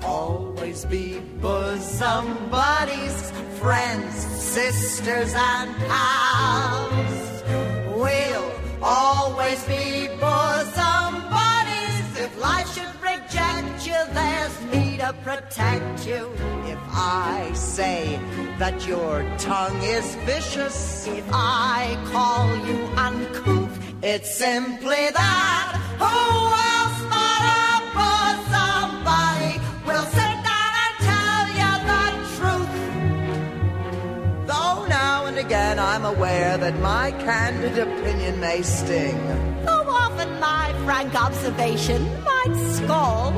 [0.04, 7.31] Always be bosom buddies, friends, sisters, and pals.
[8.02, 16.30] We'll always be bosom buddies if life should reject you, there's me to protect you.
[16.66, 18.18] If I say
[18.58, 21.06] that your tongue is vicious.
[21.06, 25.78] If I call you uncouth, it's simply that.
[25.98, 26.71] Who else
[35.92, 39.18] I'm aware that my candid opinion may sting.
[39.66, 43.34] Though often my frank observation might scald.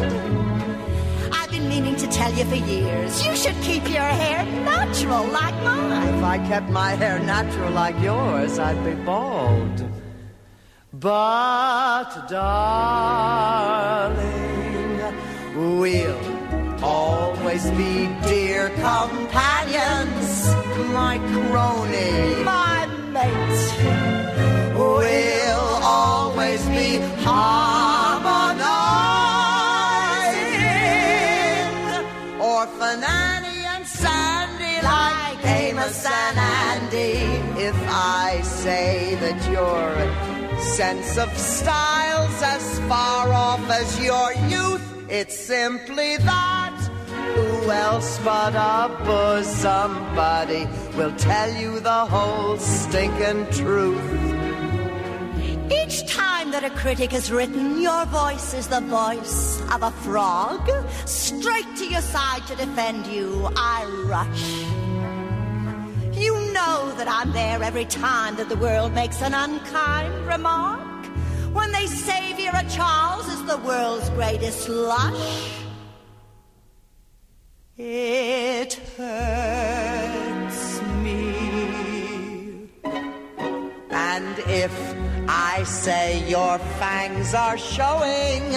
[1.32, 3.26] I've been meaning to tell you for years.
[3.26, 6.14] You should keep your hair natural like mine.
[6.14, 9.84] If I kept my hair natural like yours, I'd be bald.
[10.92, 13.34] But, darling,
[15.80, 19.53] we'll always be dear companions,
[20.92, 23.64] my crony, my mate.
[24.76, 28.40] We'll always be harmonizing.
[32.40, 37.16] Orphan Annie and Sandy, like Amos and Andy.
[37.68, 39.86] If I say that your
[40.60, 46.73] sense of style's as far off as your youth, it's simply that.
[47.34, 48.52] Who else but
[49.04, 54.34] bosom buddy will tell you the whole stinking truth?
[55.72, 60.70] Each time that a critic has written, your voice is the voice of a frog.
[61.06, 64.46] Straight to your side to defend you, I rush.
[66.16, 71.06] You know that I'm there every time that the world makes an unkind remark.
[71.52, 75.63] When they say Vera Charles is the world's greatest lush.
[77.76, 82.68] It hurts me.
[83.90, 84.70] And if
[85.28, 88.52] I say your fangs are showing,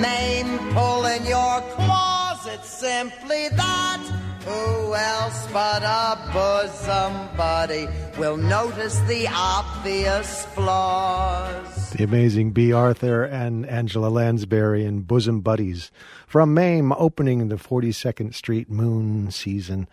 [0.00, 4.23] Mame pulling your claws, it's simply that.
[4.44, 11.90] Who else but a bosom buddy will notice the obvious flaws?
[11.92, 15.90] The amazing Bea Arthur and Angela Lansbury in Bosom Buddies
[16.26, 19.88] from Mame, opening the 42nd Street Moon season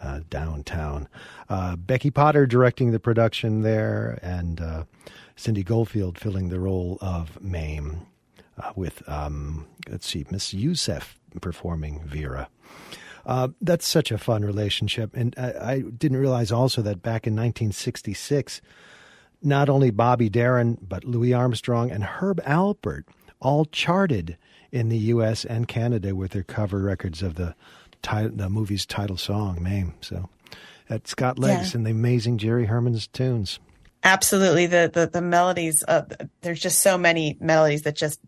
[0.00, 1.08] uh, downtown.
[1.48, 4.84] Uh, Becky Potter directing the production there, and uh,
[5.34, 8.06] Cindy Goldfield filling the role of Mame,
[8.56, 12.48] uh, with, um, let's see, Miss Youssef performing Vera.
[13.26, 15.14] Uh, that's such a fun relationship.
[15.16, 18.60] And I, I, didn't realize also that back in 1966,
[19.42, 23.02] not only Bobby Darin, but Louis Armstrong and Herb Alpert
[23.40, 24.38] all charted
[24.70, 25.44] in the U.S.
[25.44, 27.54] and Canada with their cover records of the
[28.02, 29.92] the movie's title song, Mame.
[30.00, 30.28] So
[30.88, 31.78] it's got legs Yeah.
[31.78, 33.58] and the amazing Jerry Herman's tunes.
[34.04, 35.82] Absolutely, the the, the melodies.
[35.86, 36.02] Uh,
[36.42, 38.20] there's just so many melodies that just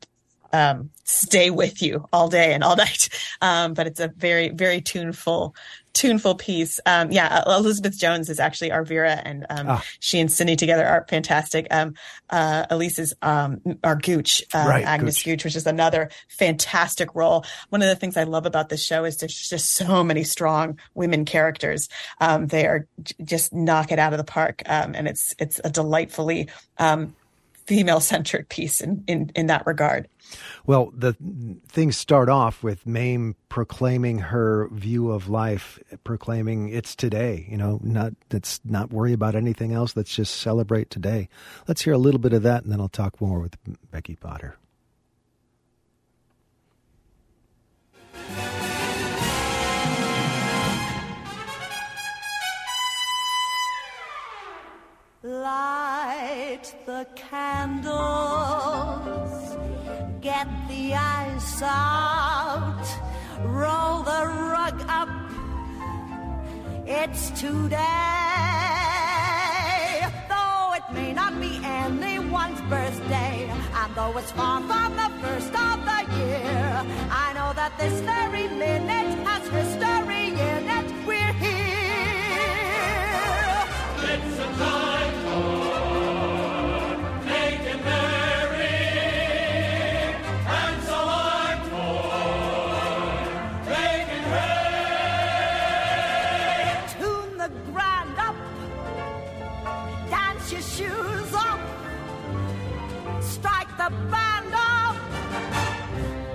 [0.53, 3.09] um, stay with you all day and all night.
[3.41, 5.55] Um, but it's a very very tuneful
[5.95, 6.79] tuneful piece.
[6.87, 9.85] Um, yeah, Elizabeth Jones is actually our Vera, and um, Ah.
[9.99, 11.67] she and Cindy together are fantastic.
[11.73, 11.95] Um,
[12.31, 15.25] uh, Elise is um, our Gooch, um, Right, Agnes Gooch.
[15.25, 17.45] Gooch, which is another fantastic role.
[17.71, 20.79] One of the things I love about this show is there's just so many strong
[20.95, 21.89] women characters.
[22.21, 25.61] Um, they are j- just knock it out of the park, um, and it's it's
[25.65, 27.17] a delightfully um,
[27.69, 30.09] female centric piece in, in in that regard.
[30.67, 31.15] Well, the
[31.69, 37.47] things start off with Mame proclaiming her view of life, proclaiming it's today.
[37.49, 39.95] You know, not let's not worry about anything else.
[39.95, 41.29] Let's just celebrate today.
[41.67, 43.57] Let's hear a little bit of that, and then I'll talk more with
[43.91, 44.57] Becky Potter.
[55.29, 57.93] Light the candles,
[60.23, 62.83] get the ice out,
[63.45, 65.11] roll the rug up.
[66.87, 67.77] It's today.
[70.31, 75.85] Though it may not be anyone's birthday, and though it's far from the first of
[75.85, 80.91] the year, I know that this very minute has history in it.
[81.07, 81.69] We're here.
[84.11, 84.88] It's a time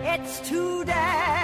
[0.06, 0.94] It's today.
[0.94, 1.43] And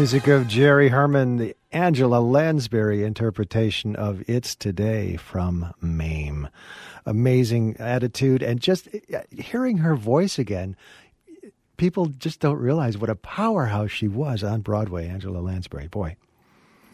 [0.00, 6.48] Music of Jerry Herman, the Angela Lansbury interpretation of It's Today from MAME.
[7.04, 10.74] Amazing attitude, and just uh, hearing her voice again,
[11.76, 15.88] people just don't realize what a powerhouse she was on Broadway, Angela Lansbury.
[15.88, 16.16] Boy.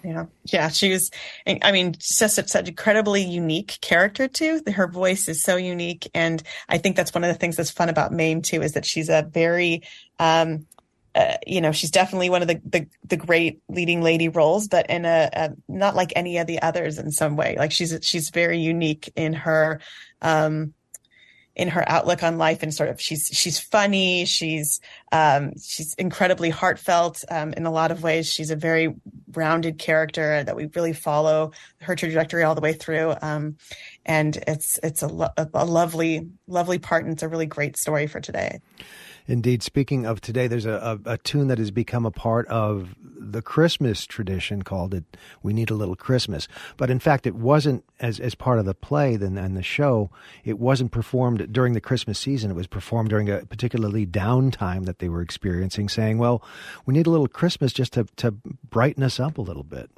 [0.03, 1.13] Yeah, yeah, she was.
[1.47, 4.63] I mean, just such, an incredibly unique character too.
[4.67, 7.89] Her voice is so unique, and I think that's one of the things that's fun
[7.89, 9.83] about Mame too is that she's a very
[10.19, 10.67] um,
[11.17, 14.91] uh, you know, she's definitely one of the, the, the great leading lady roles, but
[14.91, 17.57] in a, a, not like any of the others in some way.
[17.59, 19.81] Like she's she's very unique in her
[20.21, 20.75] um,
[21.57, 24.79] in her outlook on life and sort of she's she's funny she's
[25.11, 28.95] um, she's incredibly heartfelt um, in a lot of ways she's a very
[29.33, 33.57] rounded character that we really follow her trajectory all the way through um,
[34.05, 38.07] and it's it's a, lo- a lovely lovely part and it's a really great story
[38.07, 38.61] for today
[39.29, 39.63] Indeed.
[39.63, 43.43] Speaking of today, there's a, a, a, tune that has become a part of the
[43.43, 46.47] Christmas tradition called it We Need a Little Christmas.
[46.77, 50.11] But in fact, it wasn't as, as part of the play and, and the show.
[50.45, 52.53] It wasn't performed during the Christmas season.
[52.53, 56.43] It was performed during a particularly downtime that they were experiencing, saying, well,
[56.85, 58.31] we need a little Christmas just to, to
[58.71, 59.91] brighten us up a little bit.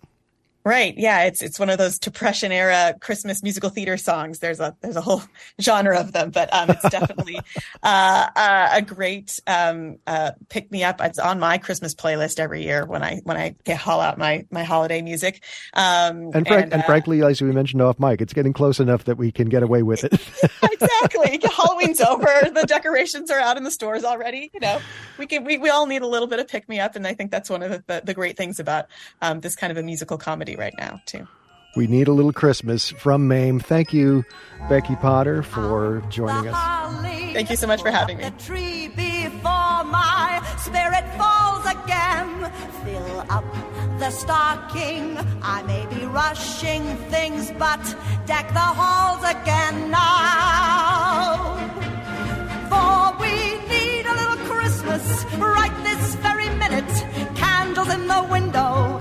[0.68, 0.98] Right.
[0.98, 1.22] Yeah.
[1.22, 4.40] It's it's one of those depression era Christmas musical theater songs.
[4.40, 5.22] There's a there's a whole
[5.62, 7.40] genre of them, but um, it's definitely
[7.82, 11.00] uh, uh, a great um, uh, pick me up.
[11.00, 14.44] It's on my Christmas playlist every year when I when I get haul out my
[14.50, 15.42] my holiday music.
[15.72, 18.78] Um, and, frank, and, and, uh, frankly, as we mentioned off mic, it's getting close
[18.78, 20.12] enough that we can get away with it.
[20.62, 21.40] exactly.
[21.50, 22.26] Halloween's over.
[22.52, 24.50] The decorations are out in the stores already.
[24.52, 24.80] You know,
[25.16, 27.14] we can we, we all need a little bit of pick me up, and I
[27.14, 28.88] think that's one of the, the, the great things about
[29.22, 31.26] um, this kind of a musical comedy right now, too.
[31.76, 33.60] We need a little Christmas from Mame.
[33.60, 34.24] Thank you,
[34.68, 37.02] Becky Potter, for joining us.
[37.32, 38.24] Thank you so much for having me.
[38.24, 42.50] The tree before my spirit falls again.
[42.84, 43.44] Fill up
[44.00, 45.18] the stocking.
[45.42, 47.82] I may be rushing things, but
[48.26, 51.54] deck the halls again now.
[52.70, 56.90] For we need a little Christmas right this very minute.
[57.36, 58.98] Candles in the window,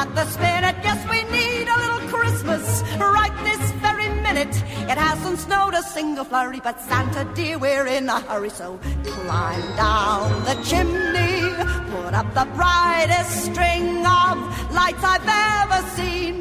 [0.00, 0.76] at the spinet.
[0.82, 2.64] Yes, we need a little Christmas
[2.98, 4.54] right this very minute.
[4.92, 8.48] It hasn't snowed a single flurry, but Santa dear, we're in a hurry.
[8.48, 11.36] So climb down the chimney,
[11.92, 13.88] put up the brightest string
[14.22, 14.36] of
[14.78, 15.28] lights I've
[15.60, 16.38] ever seen.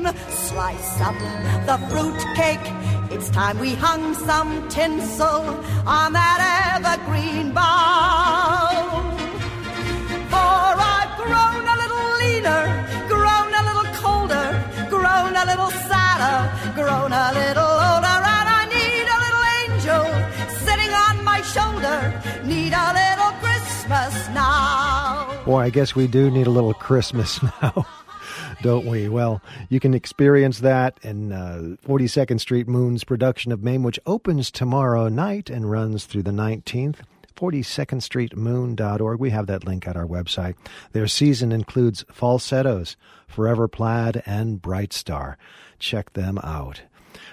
[0.48, 1.20] Slice up
[1.70, 2.68] the fruit cake.
[3.12, 5.42] It's time we hung some tinsel
[5.98, 6.40] on that
[6.78, 8.39] evergreen bough.
[16.80, 20.04] Grown a little older, and I need a little angel
[20.66, 22.00] sitting on my shoulder.
[22.46, 25.42] Need a little Christmas now.
[25.46, 27.86] Boy, I guess we do need a little Christmas now.
[28.62, 29.08] Don't we?
[29.10, 34.52] Well, you can experience that in uh, 42nd Street Moon's production of Mame, which opens
[34.52, 36.98] tomorrow night and runs through the 19th.
[37.36, 39.20] 42ndstreetmoon.org.
[39.20, 40.56] We have that link at our website.
[40.92, 42.98] Their season includes falsettos,
[43.30, 45.38] Forever Plaid, and Bright Star.
[45.78, 46.82] Check them out.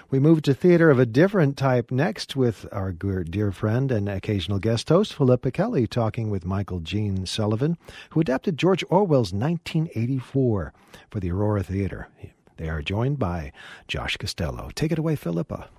[0.09, 4.59] We move to theater of a different type next with our dear friend and occasional
[4.59, 7.77] guest host, Philippa Kelly, talking with Michael Gene Sullivan,
[8.11, 10.73] who adapted George Orwell's 1984
[11.09, 12.07] for the Aurora Theater.
[12.55, 13.51] They are joined by
[13.87, 14.69] Josh Costello.
[14.73, 15.69] Take it away, Philippa.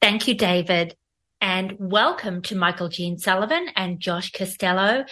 [0.00, 0.96] Thank you, David
[1.40, 5.04] and welcome to Michael Gene Sullivan and Josh Costello.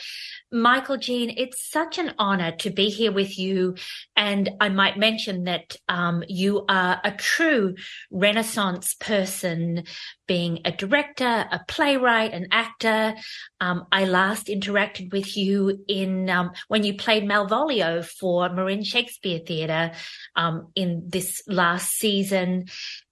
[0.53, 3.75] Michael Gene, it's such an honor to be here with you.
[4.15, 7.75] And I might mention that um, you are a true
[8.11, 9.85] Renaissance person,
[10.27, 13.15] being a director, a playwright, an actor.
[13.61, 19.41] Um, I last interacted with you in um, when you played Malvolio for Marin Shakespeare
[19.41, 19.93] Theatre
[20.37, 22.67] um, in this last season.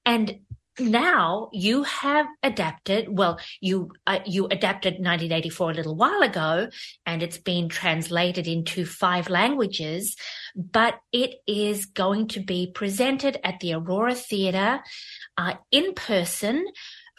[0.07, 0.41] And
[0.79, 6.69] now you have adapted well you uh, you adapted 1984 a little while ago
[7.07, 10.17] and it's been translated into five languages
[10.57, 14.81] but it is going to be presented at the aurora theatre
[15.37, 16.65] uh, in person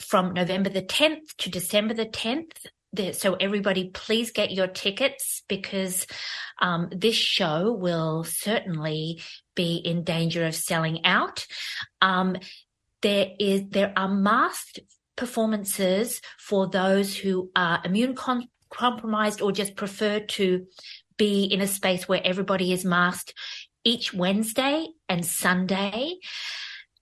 [0.01, 2.51] from november the 10th to december the 10th
[3.14, 6.08] so everybody please get your tickets because
[6.62, 9.22] um, this show will certainly
[9.56, 11.45] be in danger of selling out.
[12.01, 12.38] Um,
[13.06, 14.80] there is there are masked
[15.16, 20.66] performances for those who are immune com- compromised or just prefer to
[21.16, 23.36] be in a space where everybody is masked
[23.84, 26.16] each Wednesday and Sunday.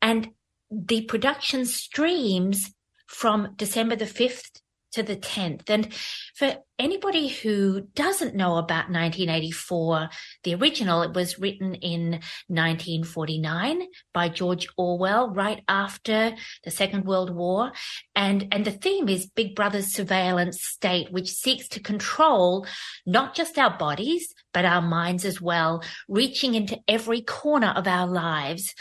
[0.02, 0.32] And
[0.70, 2.74] the production streams
[3.08, 4.60] from December the 5th
[4.94, 5.70] to the 10th.
[5.70, 5.94] And
[6.36, 10.10] for anybody who doesn't know about 1984,
[10.44, 13.84] the original, it was written in 1949
[14.14, 17.72] by George Orwell, right after the Second World War.
[18.16, 22.66] And, and the theme is Big Brother's surveillance state, which seeks to control
[23.06, 28.08] not just our bodies, but our minds as well, reaching into every corner of our
[28.08, 28.74] lives.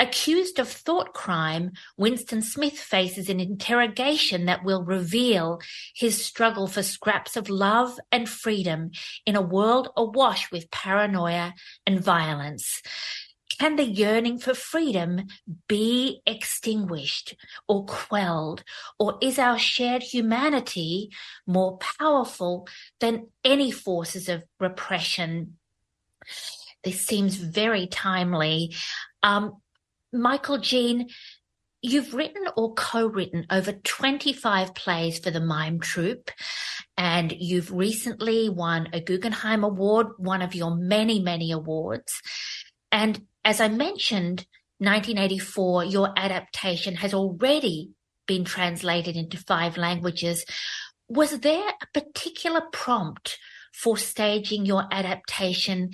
[0.00, 5.60] Accused of thought crime, Winston Smith faces an interrogation that will reveal
[5.94, 8.92] his struggle for scraps of love and freedom
[9.26, 11.52] in a world awash with paranoia
[11.84, 12.80] and violence.
[13.58, 15.26] Can the yearning for freedom
[15.66, 17.34] be extinguished
[17.66, 18.62] or quelled?
[19.00, 21.10] Or is our shared humanity
[21.44, 22.68] more powerful
[23.00, 25.58] than any forces of repression?
[26.84, 28.76] This seems very timely.
[29.24, 29.60] Um,
[30.12, 31.08] Michael Gene,
[31.82, 36.30] you've written or co-written over 25 plays for the Mime Troupe,
[36.96, 42.12] and you've recently won a Guggenheim Award, one of your many, many awards.
[42.90, 44.46] And as I mentioned,
[44.78, 47.90] 1984, your adaptation has already
[48.26, 50.44] been translated into five languages.
[51.08, 53.38] Was there a particular prompt
[53.72, 55.90] for staging your adaptation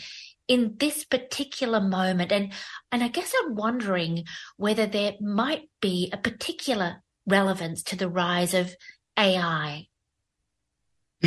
[0.48, 2.52] in this particular moment and
[2.92, 4.24] and I guess I'm wondering
[4.56, 8.74] whether there might be a particular relevance to the rise of
[9.18, 9.86] AI.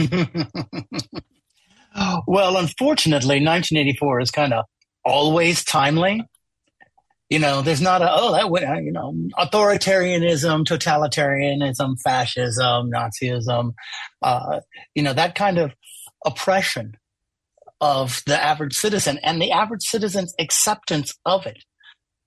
[2.28, 4.66] well, unfortunately, 1984 is kind of
[5.04, 6.24] always timely.
[7.30, 13.74] You know, there's not a oh that went you know authoritarianism, totalitarianism, fascism, Nazism,
[14.22, 14.62] uh,
[14.96, 15.74] you know that kind of
[16.26, 16.96] oppression
[17.82, 21.64] of the average citizen and the average citizen's acceptance of it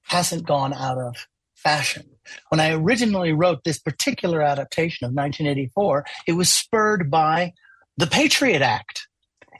[0.04, 1.26] hasn't gone out of
[1.56, 2.04] fashion.
[2.48, 7.52] When I originally wrote this particular adaptation of 1984, it was spurred by
[7.96, 9.06] the Patriot Act.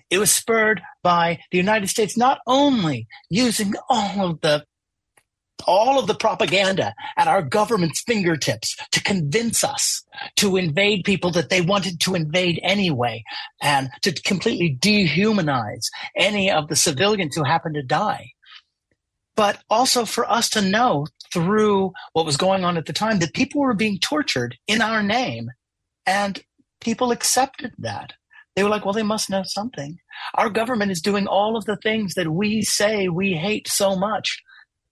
[0.09, 4.65] It was spurred by the United States not only using all of the
[5.67, 10.05] all of the propaganda at our government's fingertips to convince us
[10.37, 13.23] to invade people that they wanted to invade anyway
[13.63, 15.87] and to completely dehumanize
[16.17, 18.31] any of the civilians who happened to die.
[19.37, 23.35] But also for us to know through what was going on at the time that
[23.35, 25.51] people were being tortured in our name
[26.07, 26.43] and
[26.81, 28.15] people accepted that.
[28.57, 29.99] They were like, well, they must know something.
[30.35, 34.43] Our government is doing all of the things that we say we hate so much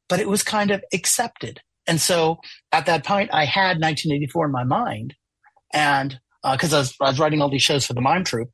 [0.09, 1.61] but it was kind of accepted.
[1.87, 2.39] And so
[2.73, 5.15] at that point, I had 1984 in my mind,
[5.73, 8.51] and because uh, I, was, I was writing all these shows for the Mime Troupe,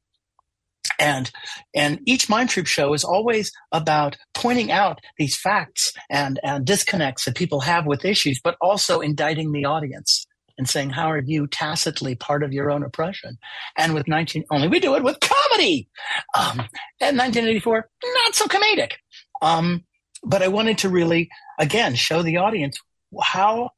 [0.98, 1.30] and
[1.74, 7.24] and each Mime Troupe show is always about pointing out these facts and and disconnects
[7.24, 10.26] that people have with issues, but also indicting the audience
[10.56, 13.38] and saying, "How are you tacitly part of your own oppression?"
[13.76, 15.88] And with 19, only we do it with comedy.
[16.38, 16.60] Um,
[17.00, 18.92] and 1984, not so comedic.
[19.42, 19.84] Um,
[20.24, 22.78] but I wanted to really, again, show the audience
[23.22, 23.70] how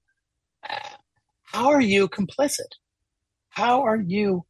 [1.45, 2.73] how are you complicit?
[3.51, 4.45] How are you,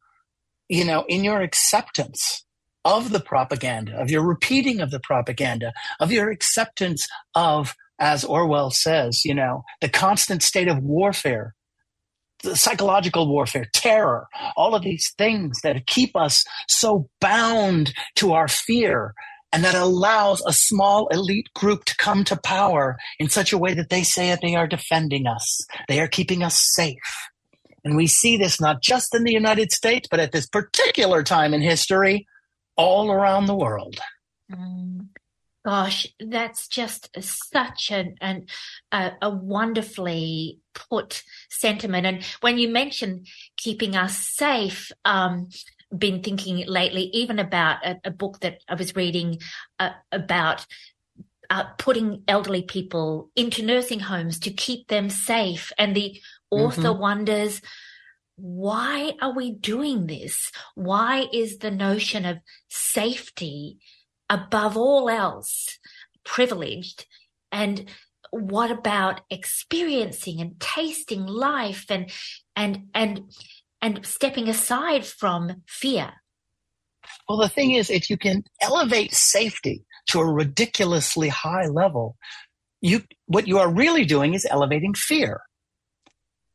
[0.67, 2.45] you know, in your acceptance
[2.83, 8.71] of the propaganda, of your repeating of the propaganda, of your acceptance of, as Orwell
[8.71, 11.53] says, you know, the constant state of warfare
[12.43, 18.47] the psychological warfare, terror, all of these things that keep us so bound to our
[18.47, 19.13] fear
[19.53, 23.73] and that allows a small elite group to come to power in such a way
[23.73, 26.97] that they say that they are defending us, they are keeping us safe.
[27.83, 31.53] And we see this not just in the United States, but at this particular time
[31.53, 32.27] in history,
[32.75, 33.97] all around the world.
[34.51, 35.07] Mm.
[35.67, 38.45] Gosh, that's just such an, an
[38.93, 42.05] a, a wonderfully put sentiment.
[42.05, 43.25] And when you mention
[43.57, 45.49] keeping us safe, um,
[45.95, 49.39] been thinking lately, even about a, a book that I was reading
[49.79, 50.65] uh, about
[51.49, 55.71] uh, putting elderly people into nursing homes to keep them safe.
[55.77, 56.19] And the
[56.51, 56.99] author mm-hmm.
[56.99, 57.61] wonders,
[58.35, 60.51] why are we doing this?
[60.75, 63.77] Why is the notion of safety
[64.29, 65.79] above all else
[66.23, 67.05] privileged?
[67.51, 67.89] And
[68.31, 72.11] what about experiencing and tasting life and
[72.55, 73.31] and and
[73.81, 76.13] and stepping aside from fear.
[77.27, 82.15] Well, the thing is, if you can elevate safety to a ridiculously high level,
[82.81, 85.41] you what you are really doing is elevating fear.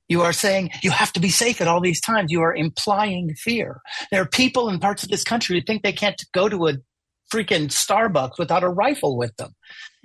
[0.09, 2.31] You are saying you have to be safe at all these times.
[2.31, 3.81] You are implying fear.
[4.11, 6.75] There are people in parts of this country who think they can't go to a
[7.33, 9.55] freaking Starbucks without a rifle with them.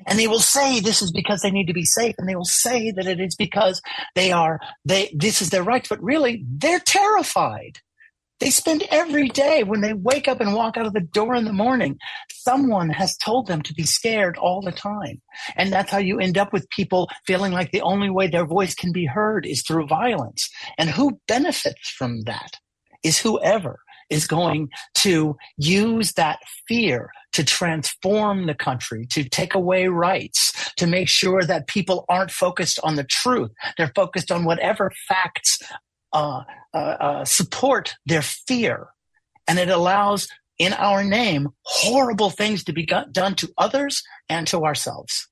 [0.05, 2.15] And they will say this is because they need to be safe.
[2.17, 3.81] And they will say that it is because
[4.15, 5.85] they are, they, this is their right.
[5.89, 7.79] But really, they're terrified.
[8.39, 11.45] They spend every day when they wake up and walk out of the door in
[11.45, 11.97] the morning,
[12.29, 15.21] someone has told them to be scared all the time.
[15.55, 18.75] And that's how you end up with people feeling like the only way their voice
[18.75, 20.51] can be heard is through violence.
[20.77, 22.51] And who benefits from that
[23.03, 23.79] is whoever
[24.09, 30.87] is going to use that fear to transform the country, to take away rights, to
[30.87, 33.51] make sure that people aren't focused on the truth.
[33.77, 35.59] They're focused on whatever facts
[36.13, 36.43] uh,
[36.73, 38.87] uh, uh, support their fear.
[39.47, 40.27] And it allows,
[40.57, 45.27] in our name, horrible things to be got, done to others and to ourselves.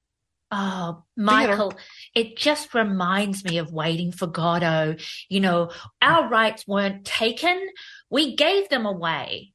[0.52, 1.74] Oh, Michael,
[2.16, 4.96] it just reminds me of waiting for Godot.
[5.30, 7.62] You know, our rights weren't taken,
[8.10, 9.52] we gave them away.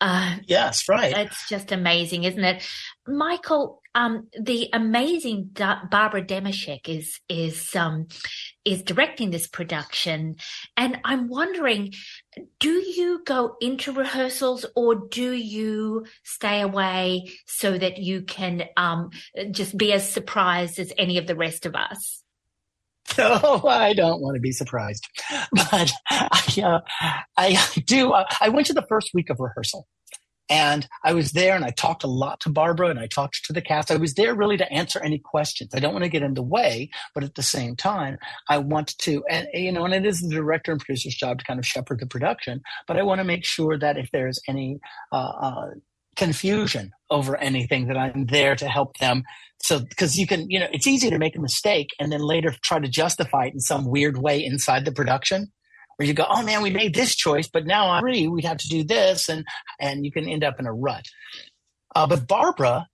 [0.00, 1.16] Uh, yes, right.
[1.16, 2.68] It's just amazing, isn't it?
[3.06, 8.08] Michael, um, the amazing Barbara Damashek is is um,
[8.64, 10.36] is directing this production,
[10.76, 11.92] and I'm wondering,
[12.58, 19.10] do you go into rehearsals or do you stay away so that you can um,
[19.50, 22.24] just be as surprised as any of the rest of us?
[23.18, 25.06] No, I don't want to be surprised,
[25.52, 26.80] but I, uh,
[27.36, 28.12] I do.
[28.12, 29.86] Uh, I went to the first week of rehearsal,
[30.48, 33.52] and I was there, and I talked a lot to Barbara, and I talked to
[33.52, 33.90] the cast.
[33.90, 35.70] I was there really to answer any questions.
[35.74, 38.18] I don't want to get in the way, but at the same time,
[38.48, 41.44] I want to, and you know, and it is the director and producer's job to
[41.44, 44.80] kind of shepherd the production, but I want to make sure that if there's any
[45.12, 45.66] uh, uh,
[46.16, 49.24] confusion over anything that I'm there to help them.
[49.62, 52.54] So, because you can, you know, it's easy to make a mistake and then later
[52.62, 55.52] try to justify it in some weird way inside the production
[55.96, 58.58] where you go, oh man, we made this choice, but now I agree we'd have
[58.58, 59.28] to do this.
[59.28, 59.44] And,
[59.80, 61.04] and you can end up in a rut.
[61.94, 62.86] Uh, but Barbara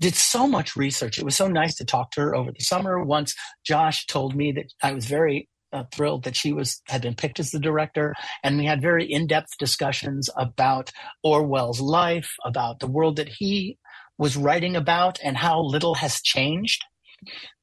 [0.00, 1.18] did so much research.
[1.18, 3.02] It was so nice to talk to her over the summer.
[3.02, 3.34] Once
[3.64, 7.40] Josh told me that I was very uh, thrilled that she was had been picked
[7.40, 10.90] as the director, and we had very in-depth discussions about
[11.22, 13.76] Orwell's life, about the world that he
[14.16, 16.84] was writing about, and how little has changed.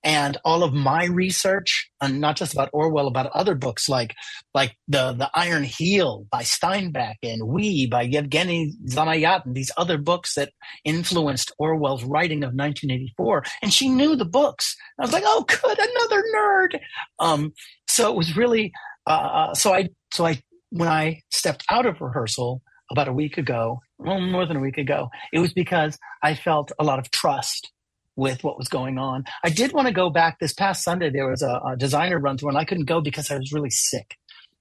[0.04, 4.14] And all of my research, and not just about Orwell, about other books like
[4.54, 10.36] like the the Iron Heel by Steinbeck and We by Yevgeny Zamyatin, these other books
[10.36, 10.52] that
[10.84, 13.44] influenced Orwell's writing of 1984.
[13.62, 14.76] And she knew the books.
[15.00, 16.80] I was like, oh, good, another nerd.
[17.20, 17.54] Um,
[17.88, 18.72] so it was really
[19.08, 23.80] uh, so I so I when I stepped out of rehearsal about a week ago,
[23.98, 27.72] well more than a week ago, it was because I felt a lot of trust
[28.16, 29.26] with what was going on.
[29.44, 31.10] I did want to go back this past Sunday.
[31.10, 33.70] There was a, a designer run through, and I couldn't go because I was really
[33.70, 34.18] sick.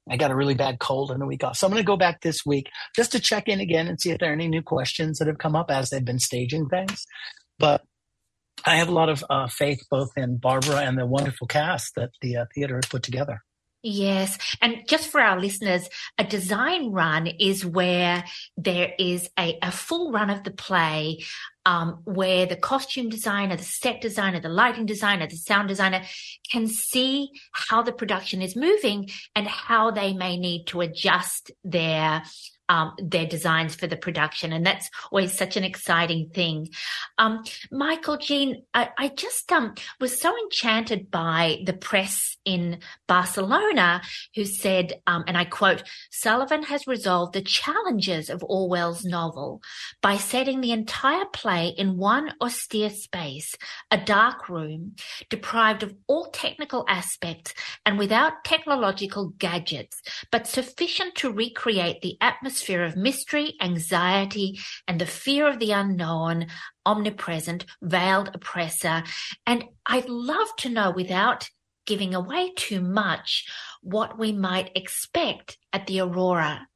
[0.09, 1.57] I got a really bad cold and a week off.
[1.57, 4.11] So I'm going to go back this week just to check in again and see
[4.11, 7.07] if there are any new questions that have come up as they've been staging things.
[7.59, 7.82] But
[8.66, 12.11] I have a lot of uh, faith both in Barbara and the wonderful cast that
[12.20, 13.40] the uh, theater has put together.
[13.87, 14.39] Yes.
[14.62, 18.24] And just for our listeners, a design run is where
[18.57, 21.18] there is a, a full run of the play
[21.66, 26.03] um, where the costume designer, the set designer, the lighting designer, the sound designer
[26.51, 32.22] can see how the production is moving and how they may need to adjust their
[32.68, 34.52] um, their designs for the production.
[34.52, 36.70] And that's always such an exciting thing.
[37.18, 44.02] Um, Michael Gene, I, I just um, was so enchanted by the press in Barcelona
[44.34, 49.62] who said, um, and I quote, Sullivan has resolved the challenges of Orwell's novel
[50.00, 53.54] by setting the entire play in one austere space,
[53.90, 54.96] a dark room,
[55.28, 57.54] deprived of all technical aspects
[57.84, 65.00] and without technological gadgets, but sufficient to recreate the atmosphere atmosphere of mystery, anxiety, and
[65.00, 66.46] the fear of the unknown,
[66.86, 69.02] omnipresent, veiled oppressor.
[69.44, 71.48] And I'd love to know without
[71.84, 73.44] giving away too much
[73.82, 76.68] what we might expect at the Aurora.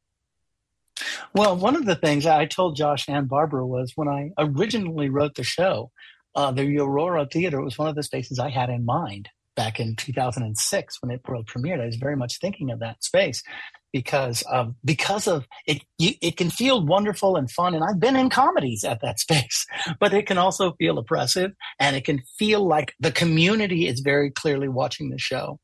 [1.32, 5.36] Well, one of the things I told Josh and Barbara was when I originally wrote
[5.36, 5.92] the show,
[6.34, 9.94] uh, the Aurora Theater was one of the spaces I had in mind back in
[9.94, 11.80] 2006 when it world premiered.
[11.80, 13.44] I was very much thinking of that space
[13.92, 18.16] because of because of it you, it can feel wonderful and fun and i've been
[18.16, 19.66] in comedies at that space
[20.00, 24.30] but it can also feel oppressive and it can feel like the community is very
[24.30, 25.58] clearly watching the show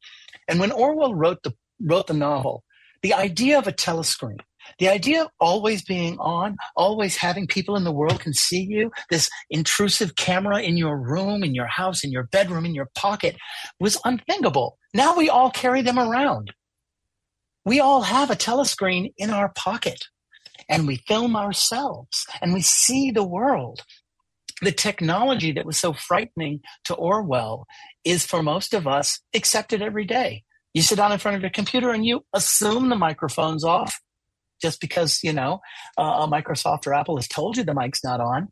[0.48, 1.52] and when orwell wrote the
[1.82, 2.62] wrote the novel
[3.02, 4.38] the idea of a telescreen
[4.78, 8.90] the idea of always being on, always having people in the world can see you,
[9.10, 13.36] this intrusive camera in your room, in your house, in your bedroom, in your pocket
[13.78, 14.78] was unthinkable.
[14.94, 16.52] Now we all carry them around
[17.64, 20.04] we all have a telescreen in our pocket
[20.68, 23.82] and we film ourselves and we see the world.
[24.62, 27.66] The technology that was so frightening to Orwell
[28.04, 30.44] is for most of us accepted every day.
[30.74, 34.00] You sit down in front of your computer and you assume the microphone's off.
[34.62, 35.60] just because you know
[35.98, 38.48] uh, Microsoft or Apple has told you the mic's not on.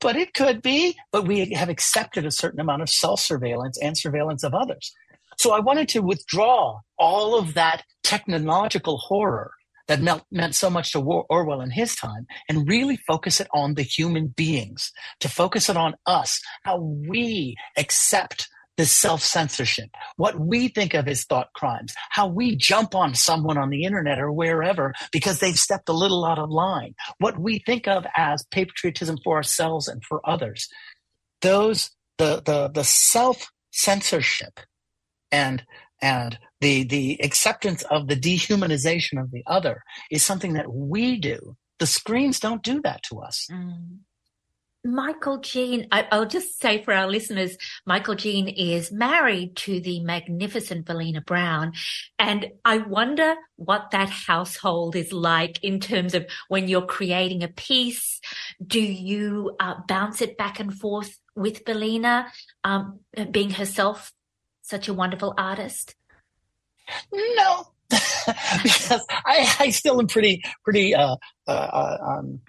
[0.00, 0.96] But it could be.
[1.12, 4.92] But we have accepted a certain amount of self surveillance and surveillance of others.
[5.38, 9.52] So I wanted to withdraw all of that technological horror
[9.88, 13.82] that meant, so much to Orwell in his time and really focus it on the
[13.82, 20.68] human beings, to focus it on us, how we accept this self censorship, what we
[20.68, 24.92] think of as thought crimes, how we jump on someone on the internet or wherever
[25.12, 29.36] because they've stepped a little out of line, what we think of as patriotism for
[29.36, 30.68] ourselves and for others.
[31.40, 34.60] Those, the, the, the self censorship
[35.36, 35.64] and
[36.00, 41.56] and the the acceptance of the dehumanization of the other is something that we do.
[41.78, 43.46] The screens don't do that to us.
[43.52, 43.98] Mm.
[44.86, 47.56] Michael Gene, I, I'll just say for our listeners,
[47.86, 51.72] Michael Gene is married to the magnificent Velina Brown.
[52.20, 57.48] And I wonder what that household is like in terms of when you're creating a
[57.48, 58.20] piece.
[58.64, 62.28] Do you uh, bounce it back and forth with Velina,
[62.62, 63.00] um,
[63.32, 64.12] being herself
[64.66, 65.94] such a wonderful artist?
[67.12, 67.68] No,
[68.62, 72.40] because I, I still am pretty, pretty, uh, uh, uh, um,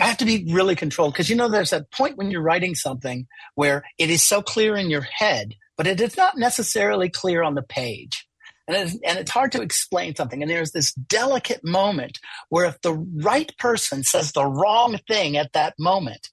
[0.00, 2.74] I have to be really controlled because you know there's that point when you're writing
[2.74, 3.26] something
[3.56, 7.54] where it is so clear in your head, but it is not necessarily clear on
[7.54, 8.26] the page.
[8.68, 10.42] And it's, and it's hard to explain something.
[10.42, 12.18] And there's this delicate moment
[12.50, 16.28] where if the right person says the wrong thing at that moment,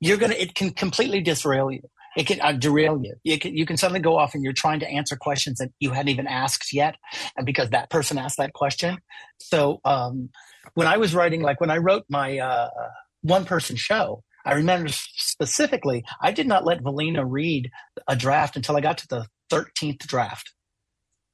[0.00, 1.82] you're gonna it can completely disrail you.
[2.16, 3.14] It can uh, derail you.
[3.24, 5.90] You can, you can suddenly go off and you're trying to answer questions that you
[5.90, 6.96] hadn't even asked yet,
[7.36, 8.98] and because that person asked that question.
[9.38, 10.30] So um,
[10.74, 12.68] when I was writing, like when I wrote my uh,
[13.22, 17.70] one person show, I remember specifically, I did not let Velina read
[18.06, 20.52] a draft until I got to the 13th draft.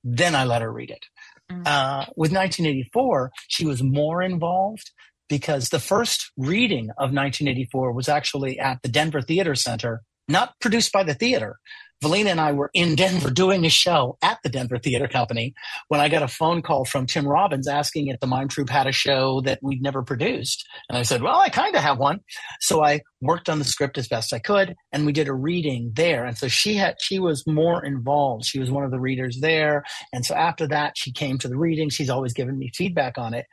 [0.05, 1.07] Then I let her read it.
[1.51, 1.62] Mm-hmm.
[1.66, 4.93] Uh, with 1984, she was more involved
[5.28, 10.93] because the first reading of 1984 was actually at the Denver Theater Center not produced
[10.93, 11.59] by the theater.
[12.03, 15.53] Velina and I were in Denver doing a show at the Denver Theater Company
[15.89, 18.87] when I got a phone call from Tim Robbins asking if the Mime Troupe had
[18.87, 20.66] a show that we'd never produced.
[20.89, 22.20] And I said, Well, I kind of have one.
[22.61, 25.93] So I worked on the script as best I could and we did a reading
[25.95, 26.24] there.
[26.24, 28.47] And so she had, she was more involved.
[28.47, 29.85] She was one of the readers there.
[30.11, 31.91] And so after that, she came to the reading.
[31.91, 33.45] She's always given me feedback on it.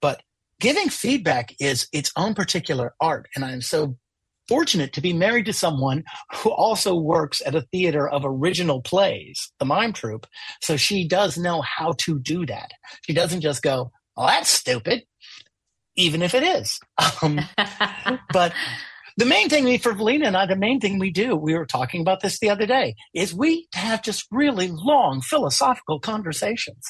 [0.00, 0.22] But
[0.58, 3.28] giving feedback is its own particular art.
[3.36, 3.96] And I'm so
[4.50, 6.02] fortunate to be married to someone
[6.34, 10.26] who also works at a theater of original plays, the Mime Troupe.
[10.60, 12.72] So she does know how to do that.
[13.02, 15.04] She doesn't just go, "Oh, that's stupid,"
[15.94, 16.80] even if it is.
[17.22, 17.40] Um,
[18.32, 18.52] but
[19.20, 21.66] the main thing we, for Velina and I, the main thing we do, we were
[21.66, 26.82] talking about this the other day, is we have just really long philosophical conversations.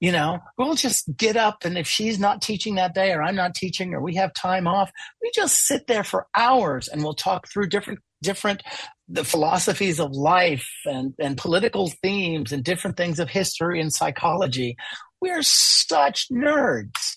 [0.00, 3.36] You know, we'll just get up and if she's not teaching that day or I'm
[3.36, 4.90] not teaching or we have time off,
[5.22, 8.62] we just sit there for hours and we'll talk through different different
[9.06, 14.76] the philosophies of life and, and political themes and different things of history and psychology.
[15.20, 17.16] We're such nerds.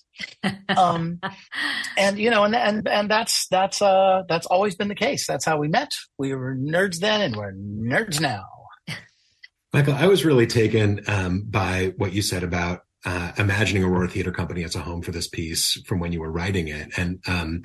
[0.75, 1.19] Um,
[1.97, 5.27] and you know, and and and that's that's uh that's always been the case.
[5.27, 5.91] That's how we met.
[6.17, 8.43] We were nerds then, and we're nerds now.
[9.73, 14.31] Michael, I was really taken um, by what you said about uh, imagining Aurora Theater
[14.31, 16.89] Company as a home for this piece from when you were writing it.
[16.97, 17.63] And um,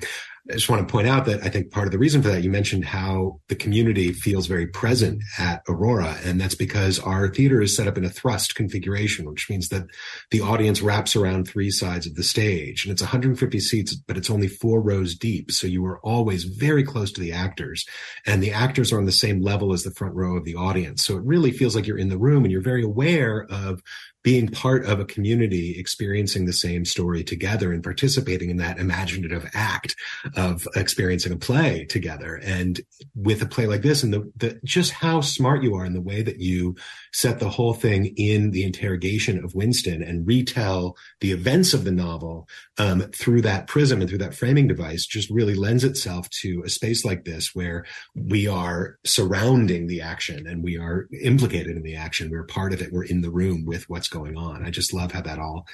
[0.49, 2.43] I just want to point out that I think part of the reason for that,
[2.43, 6.17] you mentioned how the community feels very present at Aurora.
[6.25, 9.85] And that's because our theater is set up in a thrust configuration, which means that
[10.31, 12.83] the audience wraps around three sides of the stage.
[12.83, 15.49] And it's 150 seats, but it's only four rows deep.
[15.49, 17.85] So you are always very close to the actors.
[18.25, 21.05] And the actors are on the same level as the front row of the audience.
[21.05, 23.81] So it really feels like you're in the room and you're very aware of
[24.23, 29.49] being part of a community experiencing the same story together and participating in that imaginative
[29.53, 29.95] act
[30.35, 32.39] of experiencing a play together.
[32.43, 32.79] And
[33.15, 36.01] with a play like this and the, the just how smart you are in the
[36.01, 36.75] way that you
[37.11, 41.91] set the whole thing in the interrogation of Winston and retell the events of the
[41.91, 46.63] novel um, through that prism and through that framing device just really lends itself to
[46.65, 51.83] a space like this where we are surrounding the action and we are implicated in
[51.83, 52.29] the action.
[52.29, 52.91] We're part of it.
[52.91, 54.65] We're in the room with what's going on.
[54.65, 55.67] I just love how that all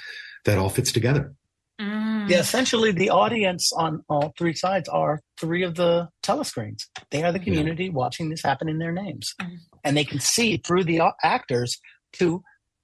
[0.44, 1.34] that all fits together.
[1.80, 2.09] Mm.
[2.28, 6.82] Yeah, essentially the audience on all three sides are three of the telescreens.
[7.10, 7.92] They are the community yeah.
[7.92, 9.34] watching this happen in their names.
[9.40, 9.58] Mm.
[9.84, 11.80] And they can see through the actors
[12.14, 12.42] to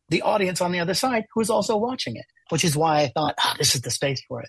[0.08, 3.08] the audience on the other side who is also watching it, which is why I
[3.08, 4.48] thought, oh, this is the space for it.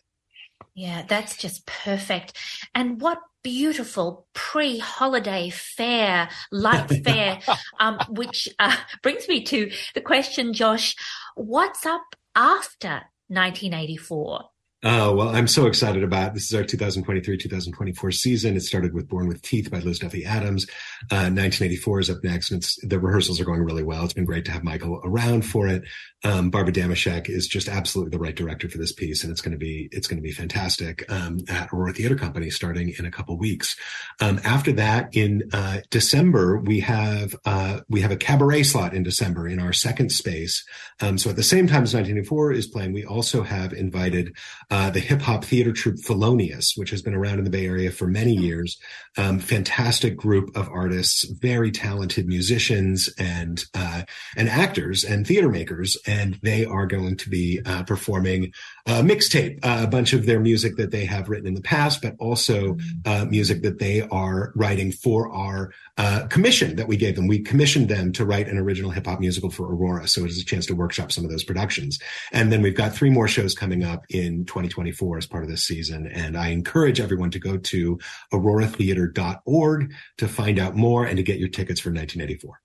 [0.75, 2.37] Yeah, that's just perfect.
[2.75, 7.39] And what beautiful pre-holiday fair, light fair,
[7.79, 10.95] um, which uh, brings me to the question, Josh,
[11.35, 14.49] what's up after 1984?
[14.83, 18.55] Oh, well, I'm so excited about this is our 2023-2024 season.
[18.55, 20.67] It started with Born with Teeth by Liz Duffy Adams.
[21.09, 24.03] Uh, 1984 is up next and the rehearsals are going really well.
[24.03, 25.83] It's been great to have Michael around for it.
[26.23, 29.53] Um, Barbara Damashek is just absolutely the right director for this piece and it's going
[29.53, 33.11] to be, it's going to be fantastic, um, at Aurora Theater Company starting in a
[33.11, 33.75] couple weeks.
[34.21, 39.01] Um, after that in, uh, December, we have, uh, we have a cabaret slot in
[39.01, 40.63] December in our second space.
[41.01, 44.35] Um, so at the same time as 1984 is playing, we also have invited,
[44.69, 47.91] uh, the hip hop theater troupe Felonious, which has been around in the Bay Area
[47.91, 48.77] for many years.
[49.17, 54.03] Um, fantastic group of artists, very talented musicians and, uh,
[54.35, 55.97] and actors and theater makers.
[56.05, 58.51] And they are going to be, uh, performing
[58.85, 62.01] a mixtape, uh, a bunch of their music that they have written in the past,
[62.01, 67.15] but also, uh, music that they are writing for our, uh, commission that we gave
[67.15, 67.27] them.
[67.27, 70.07] We commissioned them to write an original hip hop musical for Aurora.
[70.07, 71.99] So it is a chance to workshop some of those productions.
[72.31, 75.63] And then we've got three more shows coming up in 2024 as part of this
[75.63, 76.07] season.
[76.07, 77.99] And I encourage everyone to go to
[78.33, 82.61] auroratheater.org to find out more and to get your tickets for 1984.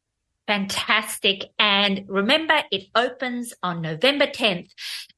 [0.46, 1.44] Fantastic.
[1.58, 4.70] And remember, it opens on November 10th.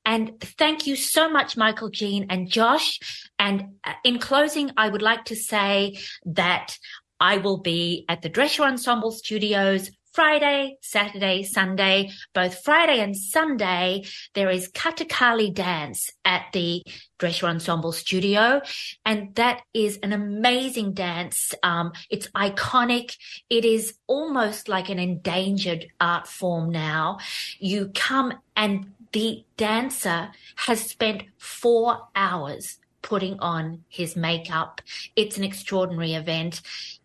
[0.04, 3.00] And thank you so much, Michael Gene and Josh.
[3.38, 6.76] And uh, in closing, I would like to say that
[7.24, 14.04] I will be at the Dresher Ensemble Studios Friday, Saturday, Sunday, both Friday and Sunday,
[14.34, 16.82] there is Kathakali dance at the
[17.18, 18.60] Dresher Ensemble Studio.
[19.06, 21.54] And that is an amazing dance.
[21.62, 23.16] Um, it's iconic.
[23.48, 27.18] It is almost like an endangered art form now.
[27.58, 34.80] You come and the dancer has spent four hours putting on his makeup.
[35.14, 36.62] It's an extraordinary event.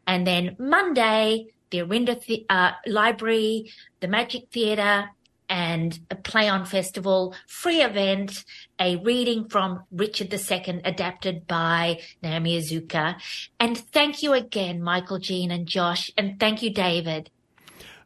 [0.09, 5.11] And then Monday, the Orinda the- uh, Library, the Magic Theatre,
[5.47, 8.43] and a Play On Festival free event,
[8.79, 13.21] a reading from Richard II adapted by Naomi Iizuka.
[13.59, 16.09] And thank you again, Michael, Gene, and Josh.
[16.17, 17.29] And thank you, David.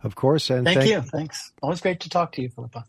[0.04, 0.50] Of course.
[0.50, 1.00] And Thank, you.
[1.02, 1.54] Thanks.
[1.62, 2.84] Always great to talk to you, Philippa.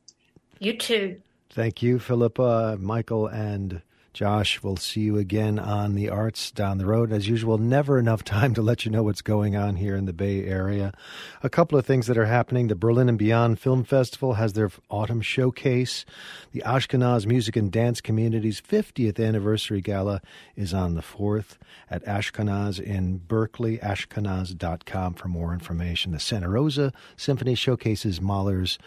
[0.58, 1.20] You too.
[1.50, 3.80] Thank you, Philippa, Michael, and
[4.14, 4.62] Josh.
[4.62, 7.12] We'll see you again on the arts down the road.
[7.12, 10.12] As usual, never enough time to let you know what's going on here in the
[10.12, 10.94] Bay Area.
[11.42, 12.68] A couple of things that are happening.
[12.68, 16.04] The Berlin and Beyond Film Festival has their autumn showcase.
[16.52, 20.22] The Ashkenaz Music and Dance Community's 50th anniversary gala
[20.54, 21.58] is on the 4th
[21.90, 26.12] at Ashkenaz in Berkeley, ashkenaz.com for more information.
[26.12, 28.78] The Santa Rosa Symphony showcases Mahler's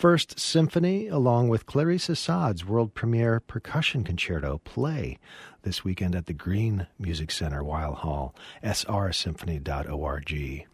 [0.00, 5.18] First Symphony, along with Clarice Assad's world premiere percussion concerto play
[5.60, 8.34] this weekend at the Green Music Center, Weil Hall,
[8.64, 10.66] srsymphony.org.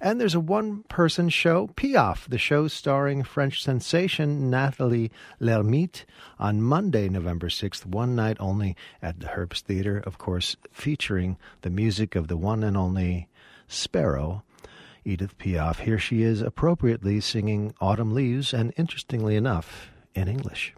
[0.00, 5.10] And there's a one person show, Piaf, the show starring French sensation Nathalie
[5.40, 6.04] Lermite
[6.38, 11.70] on Monday, November 6th, one night only at the Herbst Theater, of course, featuring the
[11.70, 13.28] music of the one and only
[13.66, 14.44] Sparrow.
[15.08, 15.80] Edith Piaf.
[15.80, 20.74] Here she is appropriately singing Autumn Leaves, and interestingly enough, in English.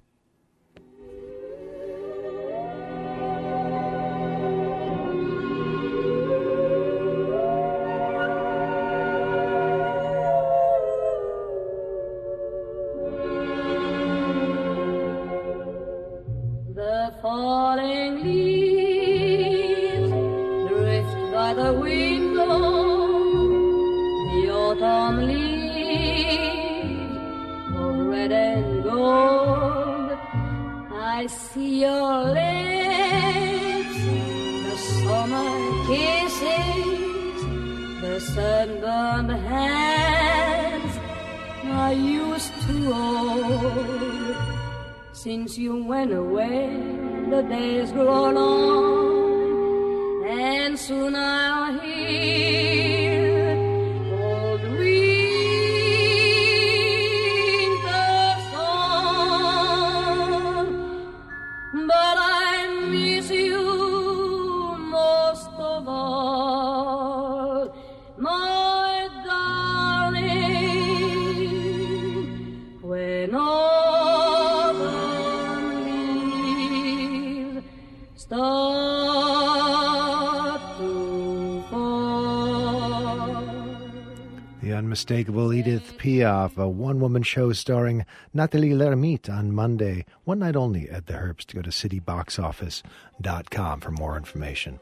[85.11, 90.89] Unmistakable Edith Piaf, a one woman show starring Nathalie Lermite on Monday, one night only
[90.89, 91.53] at the Herbst.
[91.53, 94.79] Go to cityboxoffice.com for more information.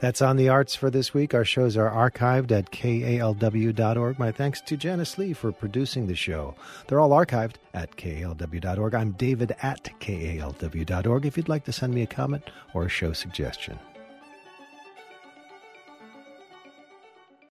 [0.00, 1.32] That's on the arts for this week.
[1.32, 4.18] Our shows are archived at kalw.org.
[4.18, 6.56] My thanks to Janice Lee for producing the show.
[6.88, 8.94] They're all archived at kalw.org.
[8.96, 13.12] I'm David at kalw.org if you'd like to send me a comment or a show
[13.12, 13.78] suggestion.